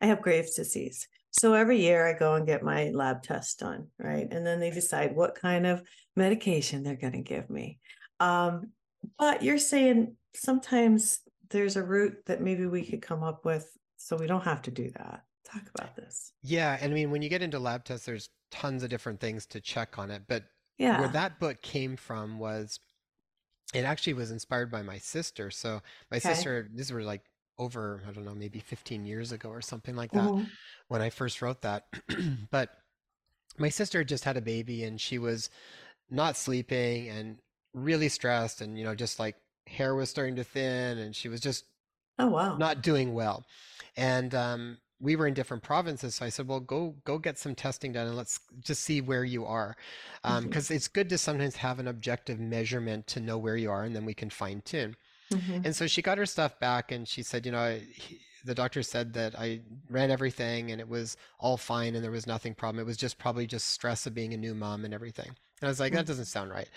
[0.00, 1.06] I have Graves' disease.
[1.32, 4.26] So every year I go and get my lab test done, right?
[4.30, 5.82] And then they decide what kind of
[6.14, 7.80] medication they're going to give me.
[8.20, 8.70] Um,
[9.18, 14.16] but you're saying sometimes there's a route that maybe we could come up with so
[14.16, 15.22] we don't have to do that.
[15.44, 16.32] Talk about this.
[16.42, 19.46] Yeah, and I mean when you get into lab tests, there's tons of different things
[19.46, 20.22] to check on it.
[20.28, 20.44] But
[20.78, 21.00] yeah.
[21.00, 22.80] where that book came from was
[23.74, 25.50] it actually was inspired by my sister.
[25.50, 26.34] So my okay.
[26.34, 27.22] sister, these were like
[27.58, 30.44] over, I don't know, maybe 15 years ago or something like that mm-hmm.
[30.88, 31.86] when I first wrote that.
[32.50, 32.70] but
[33.58, 35.50] my sister just had a baby and she was
[36.10, 37.38] not sleeping and
[37.72, 41.40] really stressed and, you know, just like hair was starting to thin and she was
[41.40, 41.64] just
[42.18, 43.44] oh wow not doing well.
[43.96, 47.54] And um, we were in different provinces so i said well go go get some
[47.54, 49.76] testing done and let's just see where you are
[50.22, 50.72] because um, mm-hmm.
[50.72, 54.04] it's good to sometimes have an objective measurement to know where you are and then
[54.04, 54.96] we can fine tune
[55.30, 55.60] mm-hmm.
[55.64, 58.82] and so she got her stuff back and she said you know he, the doctor
[58.82, 62.80] said that i ran everything and it was all fine and there was nothing problem
[62.80, 65.68] it was just probably just stress of being a new mom and everything and i
[65.68, 65.98] was like mm-hmm.
[65.98, 66.68] that doesn't sound right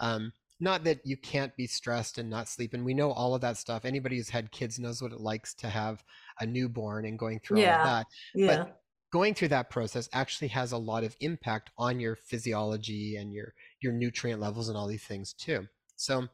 [0.00, 3.40] um, not that you can't be stressed and not sleep and we know all of
[3.40, 6.02] that stuff anybody who's had kids knows what it likes to have
[6.40, 7.74] a newborn and going through yeah.
[7.74, 8.46] all of that yeah.
[8.46, 8.80] but
[9.12, 13.54] going through that process actually has a lot of impact on your physiology and your
[13.80, 15.66] your nutrient levels and all these things too
[15.96, 16.26] so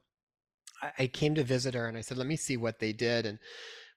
[0.82, 3.26] I, I came to visit her and i said let me see what they did
[3.26, 3.38] and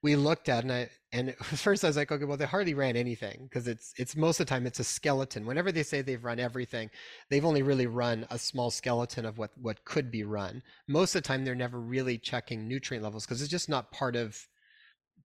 [0.02, 2.96] we looked at and I and first I was like, okay, well they hardly ran
[2.96, 5.46] anything because it's it's most of the time it's a skeleton.
[5.46, 6.90] Whenever they say they've run everything,
[7.30, 10.62] they've only really run a small skeleton of what what could be run.
[10.88, 14.16] Most of the time they're never really checking nutrient levels because it's just not part
[14.16, 14.48] of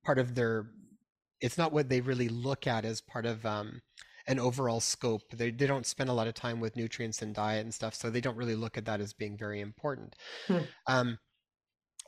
[0.05, 0.67] part of their
[1.41, 3.81] it's not what they really look at as part of um,
[4.27, 5.23] an overall scope.
[5.33, 8.11] They they don't spend a lot of time with nutrients and diet and stuff, so
[8.11, 10.17] they don't really look at that as being very important.
[10.47, 10.59] Hmm.
[10.87, 11.19] Um,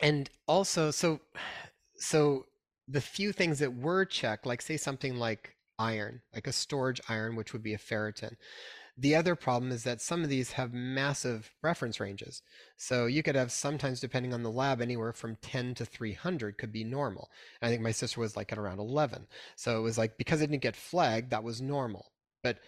[0.00, 1.20] and also, so
[1.96, 2.46] so
[2.92, 7.36] the few things that were checked, like say something like iron, like a storage iron,
[7.36, 8.36] which would be a ferritin.
[8.98, 12.42] The other problem is that some of these have massive reference ranges.
[12.76, 16.72] So you could have sometimes, depending on the lab, anywhere from 10 to 300 could
[16.72, 17.30] be normal.
[17.60, 19.26] And I think my sister was like at around 11.
[19.56, 22.12] So it was like because it didn't get flagged, that was normal.
[22.42, 22.58] But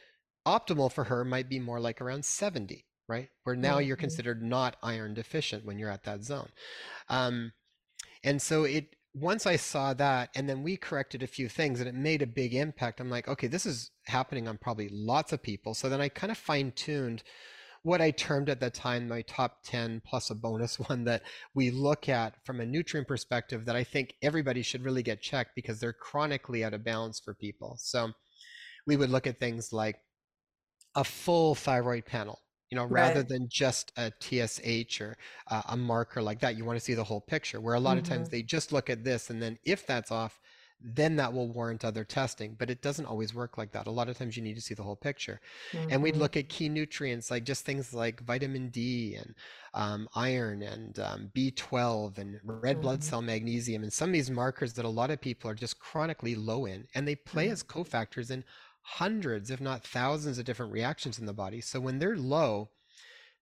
[0.47, 3.29] optimal for her might be more like around 70, right?
[3.43, 3.89] Where now mm-hmm.
[3.89, 6.49] you're considered not iron deficient when you're at that zone.
[7.11, 7.53] Um,
[8.23, 11.89] and so it once I saw that, and then we corrected a few things, and
[11.89, 13.01] it made a big impact.
[13.01, 15.75] I'm like, okay, this is happening on probably lots of people.
[15.75, 17.23] So then I kind of fine tuned
[17.85, 21.23] what I termed at that time my top 10 plus a bonus one that
[21.55, 25.51] we look at from a nutrient perspective that I think everybody should really get checked
[25.55, 27.77] because they're chronically out of balance for people.
[27.79, 28.11] So
[28.87, 29.97] we would look at things like
[30.95, 32.41] a full thyroid panel
[32.75, 33.29] you know rather right.
[33.29, 35.17] than just a tsh or
[35.49, 37.97] uh, a marker like that you want to see the whole picture where a lot
[37.97, 37.99] mm-hmm.
[38.01, 40.41] of times they just look at this and then if that's off
[40.87, 44.09] then that will warrant other testing but it doesn't always work like that a lot
[44.09, 45.89] of times you need to see the whole picture mm-hmm.
[45.89, 46.23] and we'd mm-hmm.
[46.23, 49.37] look at key nutrients like just things like vitamin d and
[49.73, 52.83] um, iron and um, b12 and red mm-hmm.
[52.83, 55.79] blood cell magnesium and some of these markers that a lot of people are just
[55.79, 57.53] chronically low in and they play mm-hmm.
[57.53, 58.43] as cofactors in
[58.85, 61.61] hundreds, if not thousands, of different reactions in the body.
[61.61, 62.71] So when they're low,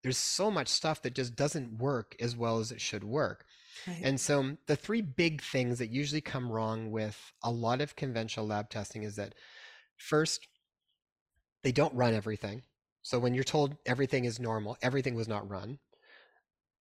[0.02, 3.44] there's so much stuff that just doesn't work as well as it should work.
[3.86, 4.00] Right.
[4.02, 7.96] And so mm, the three big things that usually come wrong with a lot of
[7.96, 9.34] conventional lab testing is that
[9.96, 10.46] first,
[11.62, 12.62] they don't run everything.
[13.02, 15.78] So when you're told everything is normal, everything was not run.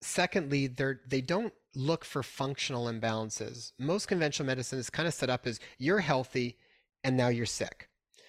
[0.02, 3.72] Secondly, they're they don't look for functional imbalances.
[3.80, 6.58] Most conventional medicine is kind of set up as you're healthy
[7.04, 7.88] and now you're sick.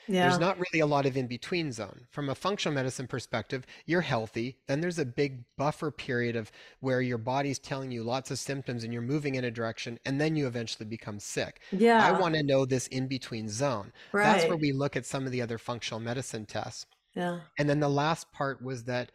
[0.09, 0.29] Yeah.
[0.29, 2.07] There's not really a lot of in between zone.
[2.11, 4.59] From a functional medicine perspective, you're healthy.
[4.67, 6.51] Then there's a big buffer period of
[6.81, 10.21] where your body's telling you lots of symptoms and you're moving in a direction, and
[10.21, 11.61] then you eventually become sick.
[11.71, 12.05] Yeah.
[12.05, 13.93] I want to know this in between zone.
[14.13, 14.25] Right.
[14.25, 16.87] That's where we look at some of the other functional medicine tests.
[17.15, 17.41] Yeah.
[17.59, 19.13] And then the last part was that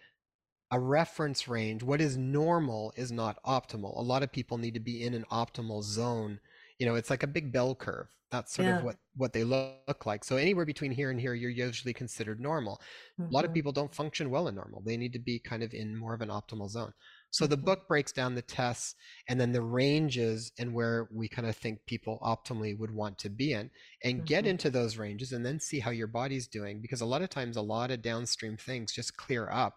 [0.70, 3.98] a reference range, what is normal is not optimal.
[3.98, 6.40] A lot of people need to be in an optimal zone.
[6.80, 8.78] You know, it's like a big bell curve that's sort yeah.
[8.78, 12.40] of what what they look like so anywhere between here and here you're usually considered
[12.40, 12.82] normal
[13.20, 13.30] mm-hmm.
[13.30, 13.56] a lot of mm-hmm.
[13.56, 16.22] people don't function well in normal they need to be kind of in more of
[16.22, 16.92] an optimal zone
[17.32, 18.96] So the book breaks down the tests
[19.30, 23.30] and then the ranges and where we kind of think people optimally would want to
[23.30, 23.70] be in
[24.04, 24.50] and get Mhm.
[24.50, 27.58] into those ranges and then see how your body's doing because a lot of times
[27.58, 29.76] a lot of downstream things just clear up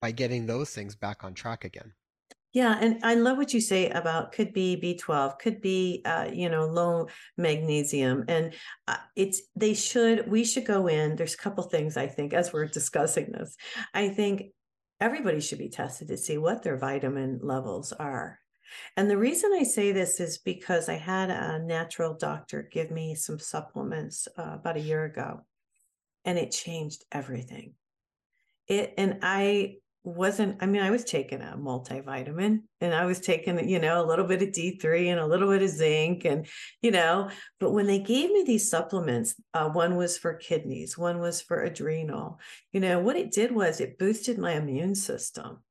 [0.00, 1.94] by getting those things back on track again.
[2.54, 6.48] Yeah, and I love what you say about could be B12, could be uh, you
[6.48, 8.54] know low magnesium, and
[8.86, 11.16] uh, it's they should we should go in.
[11.16, 13.56] There's a couple things I think as we're discussing this.
[13.92, 14.52] I think
[15.00, 18.38] everybody should be tested to see what their vitamin levels are.
[18.96, 23.16] And the reason I say this is because I had a natural doctor give me
[23.16, 25.40] some supplements uh, about a year ago,
[26.24, 27.74] and it changed everything.
[28.68, 33.68] It and I wasn't I mean, I was taking a multivitamin and I was taking,
[33.68, 36.46] you know, a little bit of D3 and a little bit of zinc and,
[36.82, 41.20] you know, but when they gave me these supplements, uh, one was for kidneys, one
[41.20, 42.38] was for adrenal,
[42.72, 45.62] you know, what it did was it boosted my immune system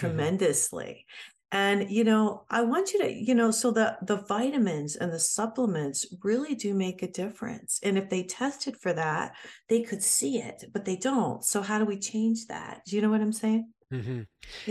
[0.00, 1.06] hmm tremendously.
[1.50, 5.18] And you know, I want you to, you know, so the the vitamins and the
[5.18, 7.80] supplements really do make a difference.
[7.82, 9.34] And if they tested for that,
[9.68, 11.42] they could see it, but they don't.
[11.44, 12.82] So how do we change that?
[12.86, 13.72] Do you know what I'm saying?
[13.92, 14.22] Mm-hmm.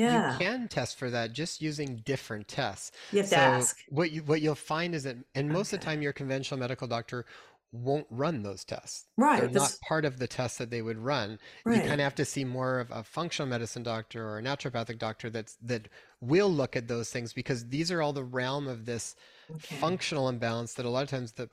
[0.04, 0.40] You Yeah.
[0.40, 2.92] can test for that just using different tests.
[3.12, 3.78] You have to So ask.
[3.88, 6.88] what you what you'll find is that, and most of the time your conventional medical
[6.88, 7.26] doctor
[7.78, 9.08] won't run those tests.
[9.18, 9.42] Right.
[9.42, 9.72] They're Right.
[9.72, 11.40] not part of the tests that they would run.
[11.68, 14.98] You kind of have to see more of a functional medicine doctor or a naturopathic
[14.98, 15.90] doctor that's that
[16.22, 19.16] will look at those things because these are all the realm of this
[19.50, 19.82] Okay.
[19.82, 21.50] functional imbalance that a lot of times the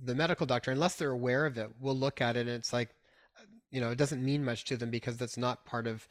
[0.00, 2.94] the medical doctor, unless they're aware of it, will look at it and it's like,
[3.70, 6.06] you know, it doesn't mean much to them because that's not part of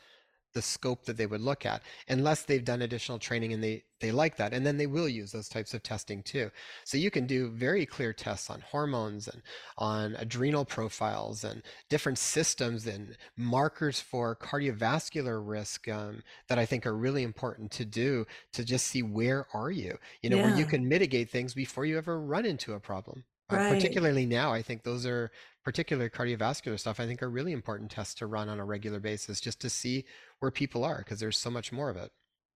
[0.54, 4.12] the scope that they would look at unless they've done additional training and they they
[4.12, 6.52] like that and then they will use those types of testing too.
[6.84, 9.42] So you can do very clear tests on hormones and
[9.78, 16.86] on adrenal profiles and different systems and markers for cardiovascular risk um, that i think
[16.86, 20.66] are really important to do to just see where are you you know where you
[20.66, 23.24] can mitigate things before you ever run into a problem
[23.54, 23.74] uh, Right.
[23.74, 25.32] particularly now i think those are
[25.64, 29.40] particular cardiovascular stuff i think are really important tests to run on a regular basis
[29.40, 30.06] just to see
[30.40, 32.12] where people are because there's so much more of it.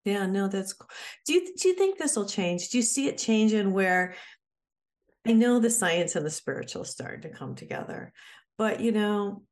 [0.06, 0.88] Yeah, no, that's cool.
[1.26, 2.70] Do you do you think this will change?
[2.70, 4.16] Do you see it changing where
[5.26, 8.14] I know the science and the spiritual starting to come together,
[8.58, 9.44] but you know,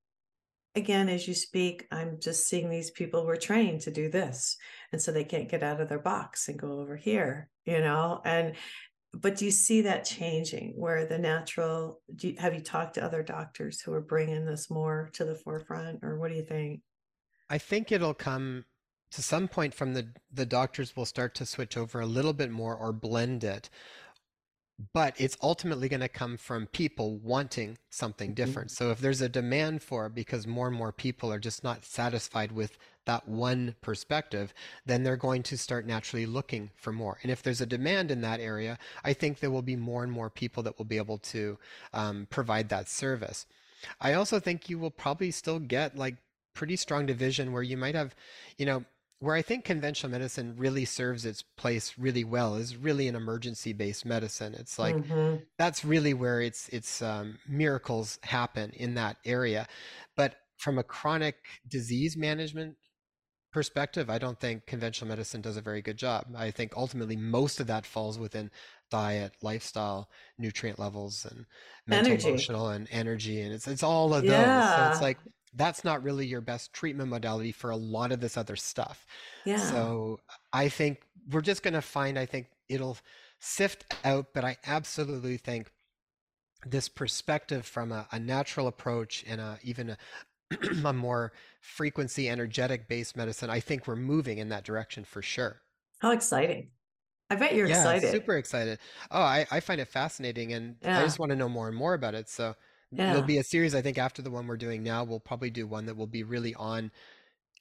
[0.75, 4.55] again, as you speak, I'm just seeing these people who are trained to do this.
[4.91, 8.21] And so they can't get out of their box and go over here, you know?
[8.25, 8.55] And,
[9.21, 13.03] but do you see that changing where the natural, do you, have you talked to
[13.03, 16.81] other doctors who are bringing this more to the forefront or what do you think?
[17.49, 18.65] I think it'll come
[19.11, 22.51] to some point from the the doctors will start to switch over a little bit
[22.51, 23.69] more or blend it
[24.93, 28.35] but it's ultimately going to come from people wanting something Mhm.
[28.35, 28.71] different.
[28.71, 31.85] So if there's a demand for it because more and more people are just not
[31.85, 34.53] satisfied with that one perspective,
[34.85, 37.17] then they're going to start naturally looking for more.
[37.23, 40.11] And if there's a demand in that area, I think there will be more and
[40.11, 41.57] more people that will be able to
[41.93, 43.45] um, provide that service.
[44.01, 46.15] I also think you will probably still get like
[46.53, 48.15] pretty strong division where you might have,
[48.57, 48.85] you know,
[49.19, 54.05] where I think conventional medicine really serves its place really well is really an emergency-based
[54.05, 54.53] medicine.
[54.55, 55.45] It's like Mhm.
[55.57, 59.67] that's really where it's it's um, miracles happen in that area.
[60.15, 61.35] But from a chronic
[61.67, 62.77] disease management
[63.55, 66.25] perspective, I don't think conventional medicine does a very good job.
[66.35, 68.51] I think ultimately most of that falls within
[68.91, 71.45] diet, lifestyle, nutrient levels, and
[71.87, 72.27] mental, Energy.
[72.27, 74.31] emotional, and energy, and it's it's all of those.
[74.75, 75.19] So it's like
[75.53, 79.07] that's not really your best treatment modality for a lot of this other stuff.
[79.45, 79.55] Yeah.
[79.55, 80.19] So
[80.51, 82.97] I think we're just going to find, I think it'll
[83.39, 85.71] sift out, but I absolutely think
[86.65, 89.97] this perspective from a, a natural approach and a, even a,
[90.85, 95.61] a more frequency energetic based medicine, I think we're moving in that direction for sure.
[95.99, 96.71] How exciting.
[97.29, 97.95] I bet you're Yeah, excited.
[97.95, 98.79] super excited.
[99.11, 101.93] Oh, I, I find it fascinating and I just want to know more and more
[101.93, 102.27] about it.
[102.29, 102.55] So
[103.07, 105.03] there'll be a series, I think, after the one we're doing now.
[105.03, 106.91] We'll probably do one that will be really on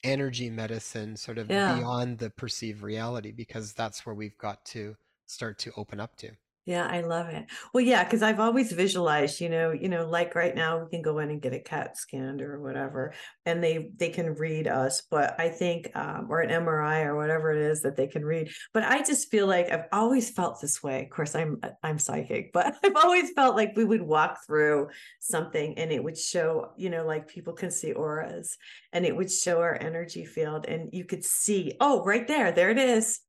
[0.05, 1.65] energy medicine, sort of Yeah.
[1.65, 6.33] beyond the perceived reality, because that's where we've got to start to open up to.
[6.67, 7.45] Yeah, I love it.
[7.75, 11.03] Well, yeah, because I've always visualized, you know, you know, like right now we can
[11.03, 13.13] go in and get a CAT scanned or whatever,
[13.45, 15.03] and they they can read us.
[15.11, 18.51] But I think, um, or an MRI or whatever it is that they can read.
[18.73, 21.03] But I just feel like I've always felt this way.
[21.05, 24.89] Of course, I'm uh, I'm psychic, but I've always felt like we would walk through
[25.21, 28.57] something and it would show, you know, like people can see auras,
[28.91, 32.71] and it would show our energy field, and you could see, oh, right there, there
[32.71, 33.21] it is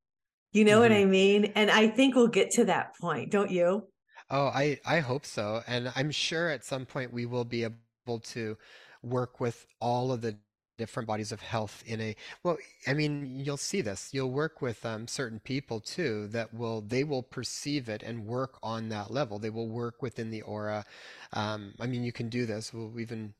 [0.56, 1.46] you know what hmm I mean?
[1.56, 3.88] And I think we'll get to that point, don't you?
[4.30, 5.64] Oh, I I hope so.
[5.68, 8.58] And I'm sure at some point we will be able to
[9.04, 10.38] work with all of the
[10.78, 14.86] different bodies of health in a well i mean you'll see this you'll work with
[14.86, 19.40] um, certain people too that will they will perceive it and work on that level
[19.40, 20.84] they will work within the aura
[21.32, 23.34] um, i mean you can do this we'll even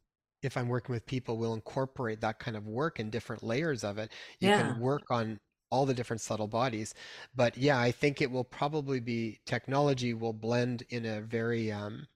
[0.44, 3.98] if i'm working with people we'll incorporate that kind of work in different layers of
[3.98, 4.50] it you Yeah.
[4.50, 5.38] can work on
[5.76, 6.94] all the different subtle bodies
[7.36, 12.08] but yeah i think it will probably be technology will blend in a very um,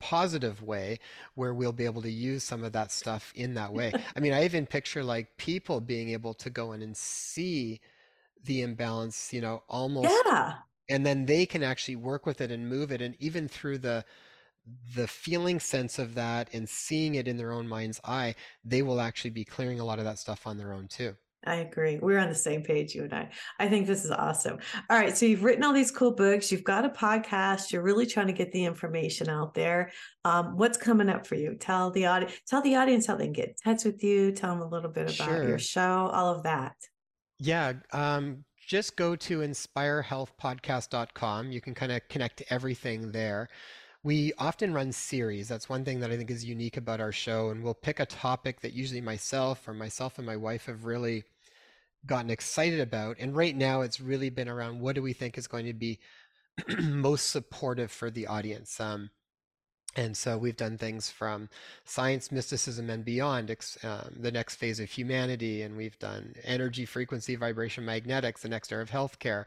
[0.00, 0.98] positive way
[1.34, 3.92] where we'll be able to use some of that stuff in that way.
[4.16, 7.80] I mean, I even picture like people being able to go in and see
[8.44, 10.54] the imbalance, you know, almost, Yeah.
[10.90, 13.00] and then they can actually work with it and move it.
[13.00, 14.04] And even through the
[14.94, 18.34] the feeling sense of that and seeing it in their own mind's eye,
[18.64, 21.16] they will actually be clearing a lot of that stuff on their own too.
[21.46, 21.98] I agree.
[22.00, 23.30] We're on the same page, you and I.
[23.58, 24.58] I think this is awesome.
[24.90, 25.16] All right.
[25.16, 26.50] So you've written all these cool books.
[26.50, 27.72] You've got a podcast.
[27.72, 29.92] You're really trying to get the information out there.
[30.24, 31.54] Um, what's coming up for you?
[31.54, 34.32] Tell the audience, tell the audience how they can get in touch with you.
[34.32, 36.74] Tell them a little bit about your show, all of that.
[37.40, 41.52] Yeah, um, just go to inspirehealthpodcast.com.
[41.52, 43.48] You can kind of connect to everything there.
[44.02, 45.48] We often run series.
[45.48, 47.50] That's one thing that I think is unique about our show.
[47.50, 51.24] And we'll pick a topic that usually myself or myself and my wife have really
[52.06, 53.16] gotten excited about.
[53.18, 55.98] And right now, it's really been around what do we think is going to be
[56.78, 58.80] most supportive for the audience.
[58.80, 59.10] Um,
[59.96, 61.48] and so we've done things from
[61.84, 65.62] science, mysticism, and beyond, um, the next phase of humanity.
[65.62, 69.44] And we've done energy, frequency, vibration, magnetics, the next era of healthcare.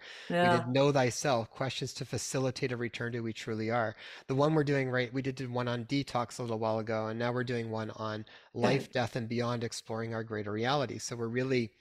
[0.52, 3.96] We did know thyself, questions to facilitate a return to who we truly are.
[4.28, 7.08] The one we're doing right, we did did one on detox a little while ago,
[7.08, 10.98] and now we're doing one on life, death, and beyond, exploring our greater reality.
[10.98, 11.72] So we're really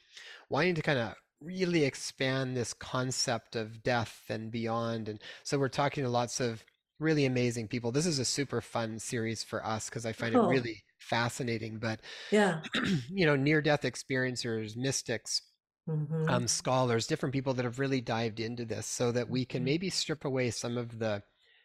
[0.48, 5.08] wanting to kind of really expand this concept of death and beyond.
[5.08, 6.64] And so we're talking to lots of
[6.98, 7.92] really amazing people.
[7.92, 11.78] This is a super fun series for us because I find it really fascinating.
[11.78, 12.66] But, Yeah.
[13.10, 15.42] you know, near death experiencers, mystics,
[15.86, 16.26] Mhm.
[16.28, 19.64] um, scholars, different people that have really dived into this so that we can Mhm.
[19.64, 21.22] maybe strip away some of the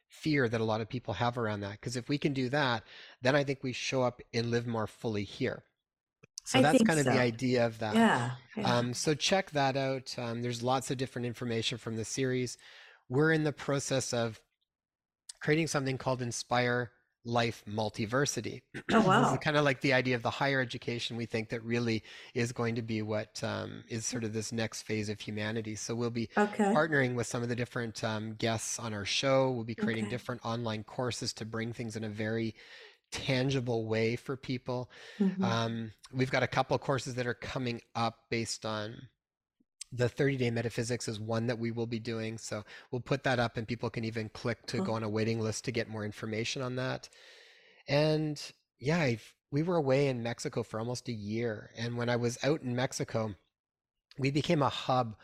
[0.09, 1.73] fear that a lot of people have around that.
[1.73, 2.83] Because if we can do that,
[3.21, 5.63] then I think we show up and live more fully here.
[6.43, 8.01] So I that's kind of the idea of that.
[8.01, 8.37] Yeah.
[8.55, 8.79] Yeah.
[8.79, 10.17] Um, so check that out.
[10.19, 12.57] Um, there's lots of different information from the series.
[13.09, 14.41] We're in the process of
[15.41, 16.91] creating something called Inspire
[17.23, 18.61] Life Multiversity.
[18.93, 19.39] Oh, This is wow.
[19.39, 22.75] kind of like the idea of the higher education we think that really is going
[22.75, 25.75] to be what um, is sort of this next phase of humanity.
[25.75, 26.75] So we'll be Okay.
[26.75, 29.51] partnering with some of the different um, guests on our show.
[29.51, 30.07] We'll be creating Okay.
[30.07, 32.55] different online courses to bring things in a very
[33.11, 34.89] tangible way for people.
[35.19, 35.43] Mhm.
[35.43, 39.09] Um, we've got a couple of courses that are coming up based on
[39.91, 42.37] the 30 day metaphysics is one that we will be doing.
[42.37, 45.41] So we'll put that up and people can even click to go on a waiting
[45.41, 47.09] list to get more information on that.
[47.87, 48.41] And
[48.79, 51.71] yeah, I've, we were away in Mexico for almost a year.
[51.77, 53.35] And when I was out in Mexico,
[54.17, 55.15] we became a hub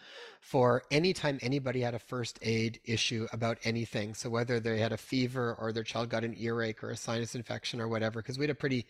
[0.41, 4.13] for anytime anybody had a first aid issue about anything.
[4.13, 7.35] So whether they had a fever or their child got an earache or a sinus
[7.35, 8.85] infection or whatever, because we had a pretty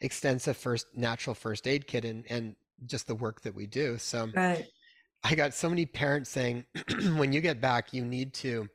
[0.00, 3.98] extensive first natural first aid kit and, and just the work that we do.
[3.98, 4.66] So Right.
[5.24, 6.64] I got so many parents saying,
[7.16, 8.68] when you get back, you need to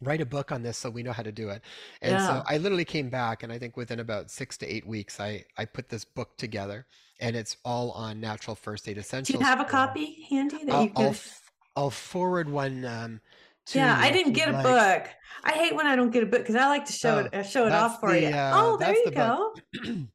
[0.00, 1.62] write a book on this so we know how to do it.
[2.02, 5.20] And so I literally came back, and I think within about six to eight weeks,
[5.20, 6.86] I, I put this book together,
[7.20, 10.76] and it's all on natural first aid essentials Do you have a copy handy that
[10.76, 11.10] I'll, you I'll, could?
[11.10, 13.20] f- I'll forward one um,
[13.66, 14.58] to Yeah, I didn't get a like.
[14.58, 15.08] book.
[15.44, 17.32] I hate when I don't get a book because I like to show Oh, it
[17.34, 18.32] uh, show it off for the you.
[18.32, 19.60] uh, Oh, there you the go.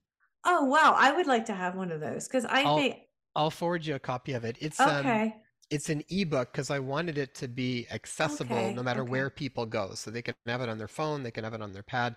[0.45, 0.93] Oh, wow.
[0.97, 3.95] I would like to have one of those because I I'll think I'll forward you
[3.95, 4.57] a copy of it.
[4.59, 8.83] It's um okay, it's an ebook because I wanted it to be accessible okay, no
[8.83, 9.91] matter okay, where people go.
[9.95, 12.15] So they can have it on their phone, they can have it on their pad,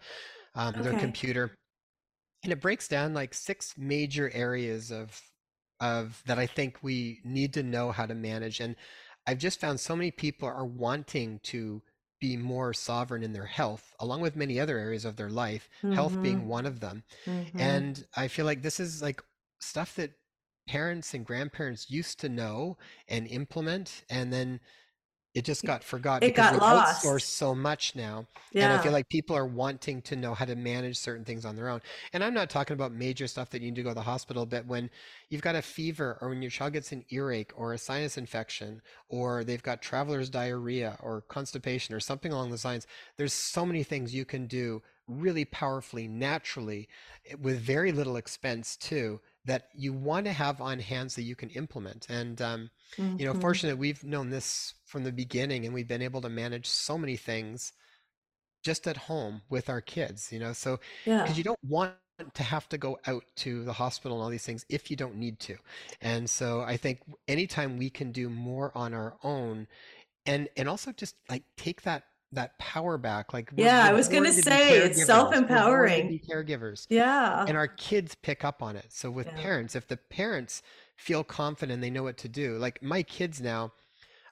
[0.55, 1.55] um, their computer.
[2.43, 5.21] And it breaks down like six major areas of
[5.81, 8.61] of that I think we need to know how to manage.
[8.61, 8.77] And
[9.27, 11.83] I've just found so many people are wanting to
[12.21, 16.13] be more sovereign in their health, along with many other areas of their life, health
[16.13, 16.23] Mm-hmm.
[16.23, 17.05] being one of them.
[17.27, 17.61] Mm-hmm.
[17.61, 19.23] And I feel like this is like
[19.61, 20.13] stuff that
[20.69, 24.61] parents and grandparents used to know and implement, and then
[25.35, 27.03] it just got forgotten It because got we lost.
[27.05, 28.27] outsource so much now.
[28.59, 31.57] And I feel like people are wanting to know how to manage certain things on
[31.57, 31.81] their own.
[32.13, 34.47] And I'm not talking about major stuff that you need to go to the hospital,
[34.47, 34.91] but when
[35.31, 38.83] you've got a fever or when your child gets an earache or a sinus infection
[39.09, 43.83] or they've got traveler's diarrhea or constipation or something along those lines, there's so many
[43.85, 46.89] things you can do really powerfully, naturally,
[47.27, 51.37] eh, with very little expense too, that you want to have on hand that you
[51.37, 52.07] can implement.
[52.11, 52.71] And um,
[53.19, 53.35] you know, Mhm.
[53.35, 57.17] fortunately, we've known this from the beginning and we've been able to manage so many
[57.19, 57.73] things
[58.65, 60.53] just at home with our kids, you know.
[60.53, 60.79] So,
[61.23, 61.39] because Yeah.
[61.39, 61.95] you don't want
[62.35, 65.17] to have to go out to the hospital and all these things if you don't
[65.17, 65.57] need to.
[66.01, 69.69] And so I think anytime we can do more on our own
[70.27, 74.33] and and also just like take that that power back like yeah i was gonna
[74.33, 76.21] say it's self-empowering.
[76.29, 76.87] caregivers.
[76.91, 77.45] Yeah.
[77.47, 78.87] And our kids pick up on it.
[78.91, 79.43] So with yeah.
[79.43, 80.63] parents if the parents
[80.97, 83.73] feel confident they know what to do like my kids now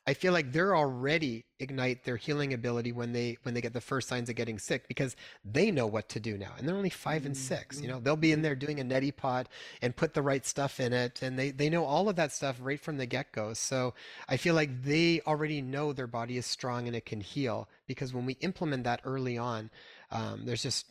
[0.09, 3.81] I feel like they're already ignite their healing ability when they when they get the
[3.81, 6.91] first signs of getting sick because they know what to do now and they're only
[6.91, 7.43] 5 and mm-hmm.
[7.43, 7.97] 6 you know?
[7.97, 8.05] Mm-hmm.
[8.05, 8.67] They'll be in there mm-hmm.
[8.67, 9.49] doing a neti pot
[9.83, 12.57] and put the right stuff in it and they they know all of that stuff
[12.61, 13.55] right from the get-go.
[13.55, 13.95] So
[14.29, 18.15] i feel like they already know their body is strong and it can heal because
[18.15, 19.71] when we implement that early on
[20.11, 20.87] um, there's just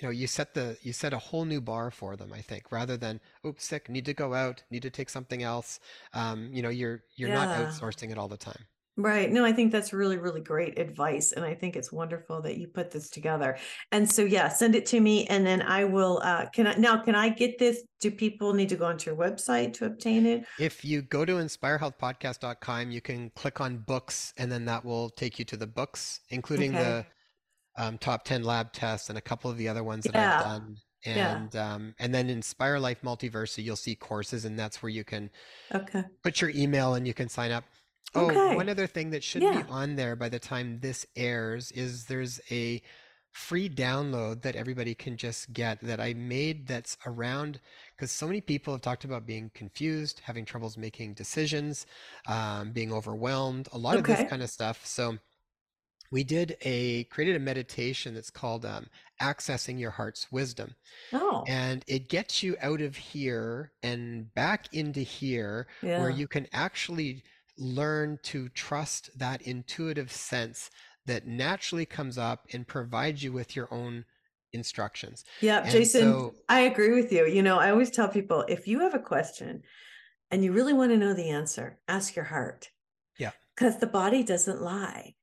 [0.00, 2.72] you know you set the you set a whole new bar for them i think
[2.72, 5.80] rather than oops sick need to go out need to take something else.
[6.12, 7.44] Um, you know you're you're yeah.
[7.44, 8.64] not outsourcing it all the time.
[8.96, 9.28] Right.
[9.30, 12.68] No i think that's really really great advice and i think it's wonderful that you
[12.68, 13.58] put this together.
[13.90, 16.96] And so yeah send it to me and then i will uh can i now
[16.98, 17.82] can i get this?
[18.00, 20.44] Do people need to go onto your website to obtain it?
[20.60, 25.40] If you go to inspirehealthpodcast.com you can click on books and then that will take
[25.40, 27.04] you to the books including okay.
[27.76, 30.38] Um, top 10 lab tests and a couple of the other ones that yeah.
[30.38, 30.76] I've done.
[31.06, 31.74] And yeah.
[31.74, 35.28] um, and then Inspire Life Multiversity, you'll see courses, and that's where you can
[35.74, 36.04] okay.
[36.22, 37.64] put your email and you can sign up.
[38.14, 38.54] Oh, okay.
[38.54, 39.62] one other thing that should yeah.
[39.62, 42.80] be on there by the time this airs is there's a
[43.34, 47.60] free download that everybody can just get that I made that's around
[47.96, 51.84] because so many people have talked about being confused, having troubles making decisions,
[52.28, 54.12] um, being overwhelmed, a lot okay.
[54.12, 54.86] of this kind of stuff.
[54.86, 55.18] So
[56.10, 58.86] we did a created a meditation that's called um,
[59.20, 60.74] accessing your heart's wisdom.
[61.12, 61.44] Oh.
[61.48, 66.00] And it gets you out of here and back into here yeah.
[66.00, 67.22] where you can actually
[67.58, 70.70] learn to trust that intuitive sense
[71.06, 74.04] that naturally comes up and provides you with your own
[74.52, 75.24] instructions.
[75.40, 77.26] Yeah and jason so, i agree with you.
[77.26, 79.62] You know i always tell people if you have a question
[80.30, 82.70] and you really want to know the answer ask your heart.
[83.18, 83.32] Yeah.
[83.54, 85.14] Because the body doesn't lie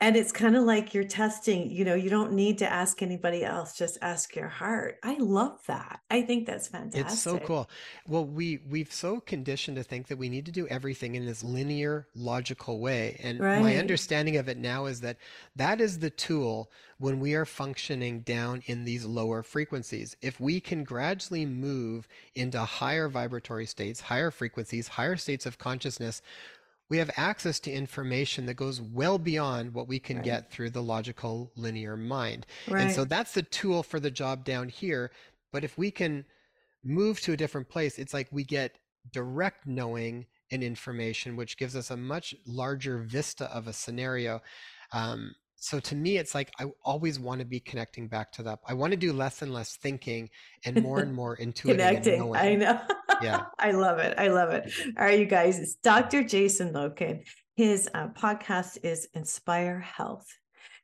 [0.00, 3.44] and it's kind of like you're testing you know you don't need to ask anybody
[3.44, 4.98] else just ask your heart.
[5.02, 6.00] I love that.
[6.10, 7.68] I think that's fantastic it's so cool.
[8.06, 11.42] Well we we've so conditioned to think that we need to do everything in this
[11.42, 13.62] linear logical way and right.
[13.62, 15.16] my understanding of it now is that
[15.56, 20.16] that is the tool when we are functioning down in these lower frequencies.
[20.22, 26.20] If we can gradually move into higher vibratory states higher frequencies higher states of consciousness
[26.88, 30.24] we have access to information that goes well beyond what we can right.
[30.24, 32.46] get through the logical linear mind.
[32.68, 32.82] Right.
[32.82, 35.10] And so that's the tool for the job down here.
[35.52, 36.24] But if we can
[36.84, 38.78] move to a different place, it's like we get
[39.12, 44.40] direct knowing and information, which gives us a much larger vista of a scenario.
[44.92, 48.58] Um, so to me it's like i always want to be connecting back to that
[48.68, 50.28] i want to do less and less thinking
[50.64, 52.80] and more and more intuiting connecting i know.
[53.22, 53.44] Yeah.
[53.58, 54.70] I love it i love it.
[54.98, 57.22] All right you guys it's dr jason loken.
[57.56, 60.26] His uh, podcast is inspire health.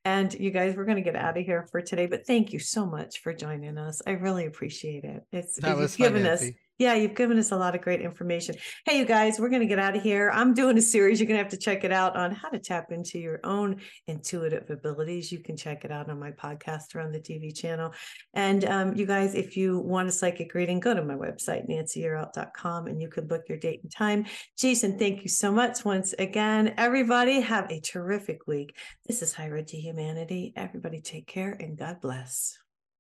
[0.07, 2.59] And you guys, we're going to get out of here for today, but thank you
[2.59, 4.01] so much for joining us.
[4.07, 5.23] I really appreciate it.
[5.31, 6.45] It's that was given us
[6.83, 8.57] yeah, you've given us a lot of great information.
[8.85, 10.31] Hey, you guys, we're going to get out of here.
[10.35, 11.21] I'm doing a series.
[11.21, 13.81] You're going to have to check it out on how to tap into your own
[14.09, 15.31] intuitive abilities.
[15.31, 17.93] You can check it out on my podcast or on the TV channel.
[18.35, 22.89] And um, you guys, if you want a psychic reading, go to my website, nancyyearout.com,
[22.89, 24.27] and you can book your date and time.
[24.59, 26.75] Jason, thank you so much once again.
[26.77, 28.77] Everybody, have a terrific week.
[29.07, 30.53] This is High Road to Humanity.
[30.57, 32.62] Everybody, take care and God bless.